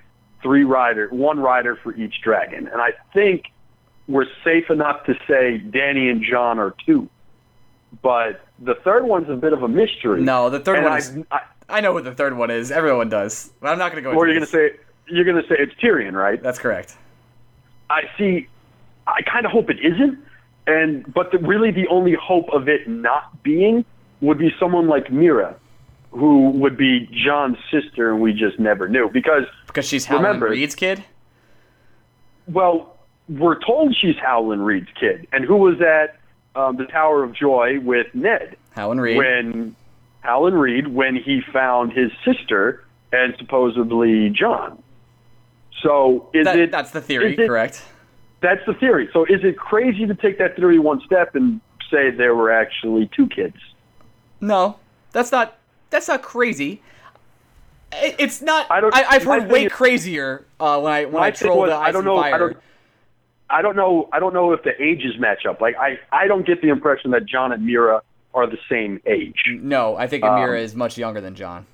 [0.42, 3.46] three rider, one rider for each dragon, and I think
[4.08, 7.08] we're safe enough to say Dany and Jon are two,
[8.02, 10.22] but the third one's a bit of a mystery.
[10.22, 11.18] No, the third and one I, is.
[11.30, 12.70] I, I know who the third one is.
[12.70, 13.52] Everyone does.
[13.60, 14.14] But I'm not gonna go.
[14.14, 14.78] what are into you gonna this.
[14.78, 15.14] say?
[15.14, 16.42] You're gonna say it's Tyrion, right?
[16.42, 16.96] That's correct.
[17.90, 18.48] I see.
[19.06, 20.18] I kind of hope it isn't,
[20.66, 23.84] and but the, really the only hope of it not being
[24.20, 25.56] would be someone like Meera,
[26.12, 30.48] who would be Jon's sister, and we just never knew because Because she's Howland Remember-
[30.50, 31.02] Reed's kid.
[32.46, 32.96] well,
[33.28, 36.16] we're told she's Howland Reed's kid, and who was at
[36.54, 39.16] um, the Tower of Joy with Ned Howland Reed.
[39.16, 39.74] when
[40.20, 44.82] Howland Reed when he found his sister and supposedly Jon.
[45.82, 47.82] So is That- it that's the theory, it- correct?
[48.40, 49.08] That's the theory.
[49.12, 51.60] So is it crazy to take that theory one step and
[51.90, 53.56] say there were actually two kids?
[54.40, 54.76] No,
[55.12, 55.56] that's not.
[55.92, 56.82] That's not crazy.
[57.92, 58.66] It- It's not.
[58.70, 61.70] I don't- I, I've heard way is- crayer uh, when I when I troll was,
[61.70, 62.16] the I don't know.
[62.20, 62.34] fire.
[62.34, 62.56] I don't.
[63.50, 64.08] I don't know.
[64.12, 65.60] I don't know if the ages match up.
[65.60, 68.00] Like I, I don't get the impression that Jon and Meera
[68.34, 69.42] are the same age.
[69.46, 71.66] No, I think Amira Um, is much younger than Jon.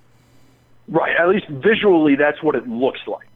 [0.88, 1.14] Right.
[1.16, 3.26] At least visually, that's what it looks like.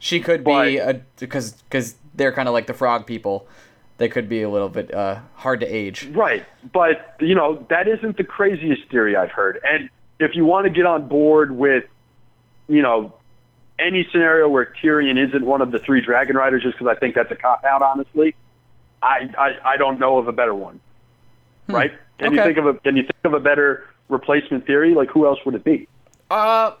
[0.00, 0.80] She could but- be
[1.20, 3.46] because because they're kind of like the frog people.
[3.98, 6.06] They could be a little bit uh, hard to age.
[6.06, 6.44] Right.
[6.72, 9.60] But you know that isn't the craziest theory I've heard.
[9.62, 9.88] And
[10.24, 11.84] if you want to get on board with,
[12.68, 13.14] you know,
[13.78, 17.14] any scenario where Tyrion isn't one of the three dragon riders, just because I think
[17.14, 18.34] that's a cop out, honestly,
[19.02, 20.80] I, I I don't know of a better one.
[21.68, 21.92] Right?
[22.18, 24.94] Can you think of a Can you think of a better replacement theory?
[24.94, 25.88] Like who else would it be?
[26.30, 26.72] Uh,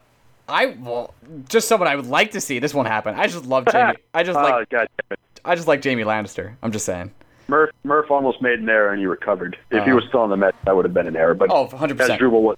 [0.48, 1.14] I well,
[1.48, 2.58] just someone I would like to see.
[2.58, 3.14] This won't happen.
[3.16, 3.96] I just love Jaime.
[4.14, 5.18] I just oh like God, damn it.
[5.44, 6.54] I just like Jaime Lannister.
[6.62, 7.10] I'm just saying.
[7.48, 9.56] Murph Murph almost made an error and he recovered.
[9.70, 9.96] If he Uh.
[9.96, 11.34] was still on the Mets, that would have been an error.
[11.34, 11.98] But Oh, 100%.
[12.00, 12.56] as Drupal was,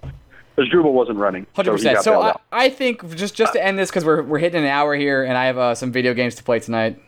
[0.57, 1.97] as Drupal wasn't running, Hundred percent.
[1.97, 2.37] got So I.
[2.53, 5.37] I think just just to end this because we're we're hitting an hour here, and
[5.37, 7.01] I have uh, some video games to play tonight.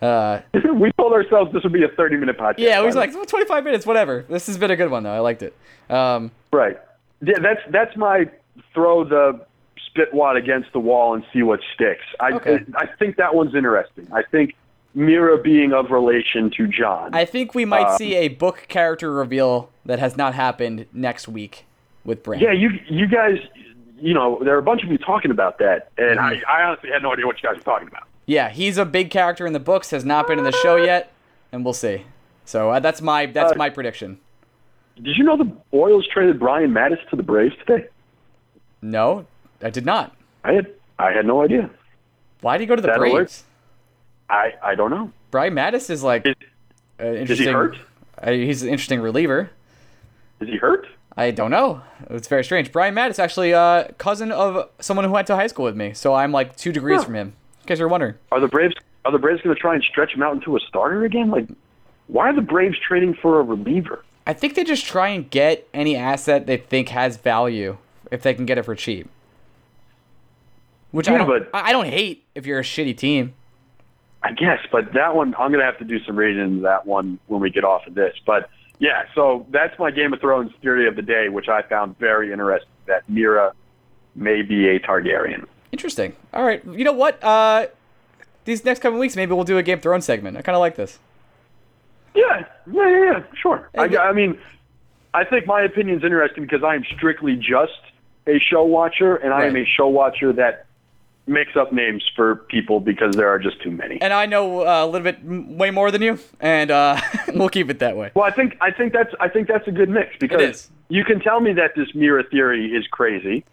[0.00, 0.40] Uh,
[0.74, 2.54] we told ourselves this would be a 30 minute podcast.
[2.58, 4.24] yeah, we was like well, 25 minutes, whatever.
[4.28, 5.12] This has been a good one though.
[5.12, 5.56] I liked it.
[5.90, 6.78] Um, Right.
[7.20, 8.30] Yeah, that's that's my
[8.72, 9.44] throw the
[9.86, 12.04] spit wad against the wall and see what sticks.
[12.20, 12.60] I Okay.
[12.76, 14.06] I think that one's interesting.
[14.12, 14.54] I think
[14.96, 17.12] Meera being of relation to Jon.
[17.14, 21.26] I think we might Um, see a book character reveal that has not happened next
[21.28, 21.64] week
[22.08, 23.38] with yeah, you you guys,
[24.00, 26.18] you know, there are a bunch of you talking about that, and.
[26.18, 28.04] I, I honestly had no idea what you guys were talking about.
[28.24, 31.12] Yeah, he's a big character in the books, has not been in the show yet,
[31.52, 32.04] and we'll see.
[32.44, 34.18] So uh, that's my that's Uh, my prediction.
[34.96, 37.86] Did you know the Orioles traded Brian Matusz to the Braves today?
[38.82, 39.26] No,
[39.62, 40.16] I did not.
[40.44, 40.66] I had
[40.98, 41.70] I had no idea.
[42.40, 43.44] Why did he go to the That Braves?
[44.30, 45.12] I I don't know.
[45.30, 46.34] Brian Matusz is like Is,
[47.00, 47.46] uh, is interesting.
[47.48, 47.76] he hurt?
[48.22, 49.50] Uh, he's an interesting reliever.
[50.40, 50.86] Is he hurt?
[51.18, 51.82] I don't know.
[52.10, 52.70] It's very strange.
[52.70, 56.14] Brian Matusz actually uh, cousin of someone who went to high school with me, so
[56.14, 57.04] I'm like two degrees Huh.
[57.06, 57.32] from him.
[57.62, 58.14] In case you're wondering.
[58.30, 60.60] Are the Braves are the Braves going to try and stretch him out into a
[60.60, 61.28] starter again?
[61.30, 61.48] Like
[62.06, 64.04] why are the Braves trading for a reliever?
[64.28, 67.78] I think they just try and get any asset they think has value
[68.12, 69.08] if they can get it for cheap.
[70.92, 71.26] Which I Yeah, don't.
[71.28, 73.34] but- I I don't hate if you're a shitty team.
[74.22, 77.18] I guess, but that one I'm gonna have to do some reading into that one
[77.26, 78.14] when we get off of this.
[78.24, 78.48] But
[78.78, 82.32] yeah, so that's my Game of Thrones theory of the day, which I found very
[82.32, 82.70] interesting.
[82.86, 83.52] That Meera
[84.14, 85.46] may be a Targaryen.
[85.72, 86.14] Interesting.
[86.32, 86.64] All right.
[86.64, 87.22] You know what?
[87.22, 87.66] Uh,
[88.44, 90.36] these next couple weeks, maybe we'll do a Game of Thrones segment.
[90.36, 90.98] I kind of like this.
[92.14, 93.68] Yeah, yeah, yeah, yeah sure.
[93.76, 94.38] I, Hey, I mean,
[95.12, 97.80] I think my opinion's interesting because I am strictly just
[98.26, 100.66] a show watcher, and I am a show watcher that
[101.28, 104.00] makes up names for people because there are just too many.
[104.00, 107.00] And I know uh, a little bit m- way more than you, and uh,
[107.34, 108.10] we'll keep it that way.
[108.14, 111.20] Well, I think I think that's I think that's a good mix because you can
[111.20, 113.44] tell me that this Meera theory is crazy.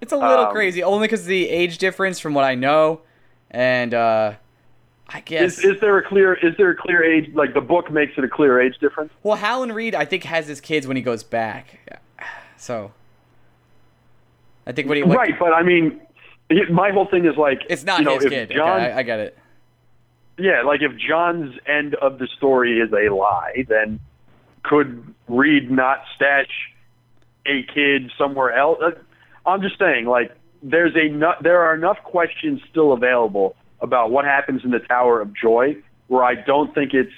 [0.00, 3.00] It's a little Um, crazy, only because of the age difference from what I know,
[3.50, 4.34] and uh,
[5.08, 5.58] I guess.
[5.58, 8.24] Is, is there a clear is there a clear age like the book makes it
[8.24, 9.12] a clear age difference?
[9.22, 12.00] well, Howland Reed, I think, has his kids when he goes back,
[12.56, 12.92] so
[14.66, 16.00] I think when he like, right, but I mean,
[16.70, 18.50] my whole thing is like it's not you know, his kid.
[18.50, 19.38] Jon, okay, I, I get it.
[20.38, 24.00] yeah, like if Jon's end of the story is a lie, then
[24.62, 26.72] could Reed not stash
[27.46, 28.78] a kid somewhere else?
[28.82, 28.90] Uh,
[29.48, 34.64] I'm just saying, like there's a there are enough questions still available about what happens
[34.64, 35.76] in the Tower of Joy
[36.08, 37.12] where I don't think it's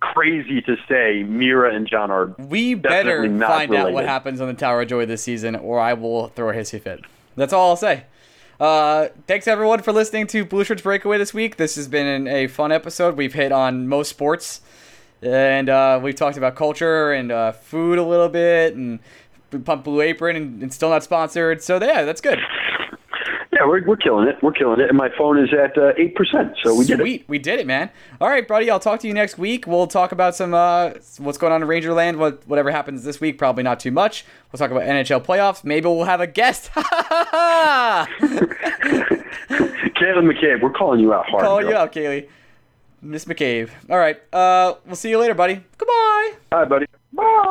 [0.00, 4.54] crazy to say Meera and John are We better find out what happens on the
[4.54, 7.00] Tower of Joy this season, or I will throw a hissy fit.
[7.36, 8.04] That's all I'll say.
[8.60, 11.56] Uh, thanks everyone for listening to Blueshirts Breakaway this week.
[11.56, 13.16] This has been a fun episode.
[13.16, 14.60] We've hit on most sports,
[15.22, 19.00] and uh, we've talked about culture and uh, food a little bit, and
[19.50, 21.62] we pumped Blue Apron, and, and still not sponsored.
[21.62, 22.38] So yeah, that's good.
[23.54, 24.42] Yeah, we're, we're killing it.
[24.42, 24.88] We're killing it.
[24.88, 26.54] And my phone is at uh, 8%.
[26.62, 27.28] So we did it.
[27.28, 27.88] We did it, man.
[28.20, 28.68] All right, buddy.
[28.68, 29.66] I'll talk to you next week.
[29.66, 32.16] We'll talk about some uh, what's going on in Rangerland.
[32.16, 34.24] What whatever happens this week, probably not too much.
[34.50, 35.62] We'll talk about NHL playoffs.
[35.62, 36.70] Maybe we'll have a guest.
[39.94, 41.44] Caitlin McCabe, we're calling you out hard.
[41.44, 42.28] Call you out, Kaylee.
[43.00, 43.70] Miss McCabe.
[43.88, 44.20] All right.
[44.32, 45.60] Uh, we'll see you later, buddy.
[45.78, 46.32] Goodbye.
[46.52, 46.86] Hi, buddy.
[47.12, 47.50] Bye.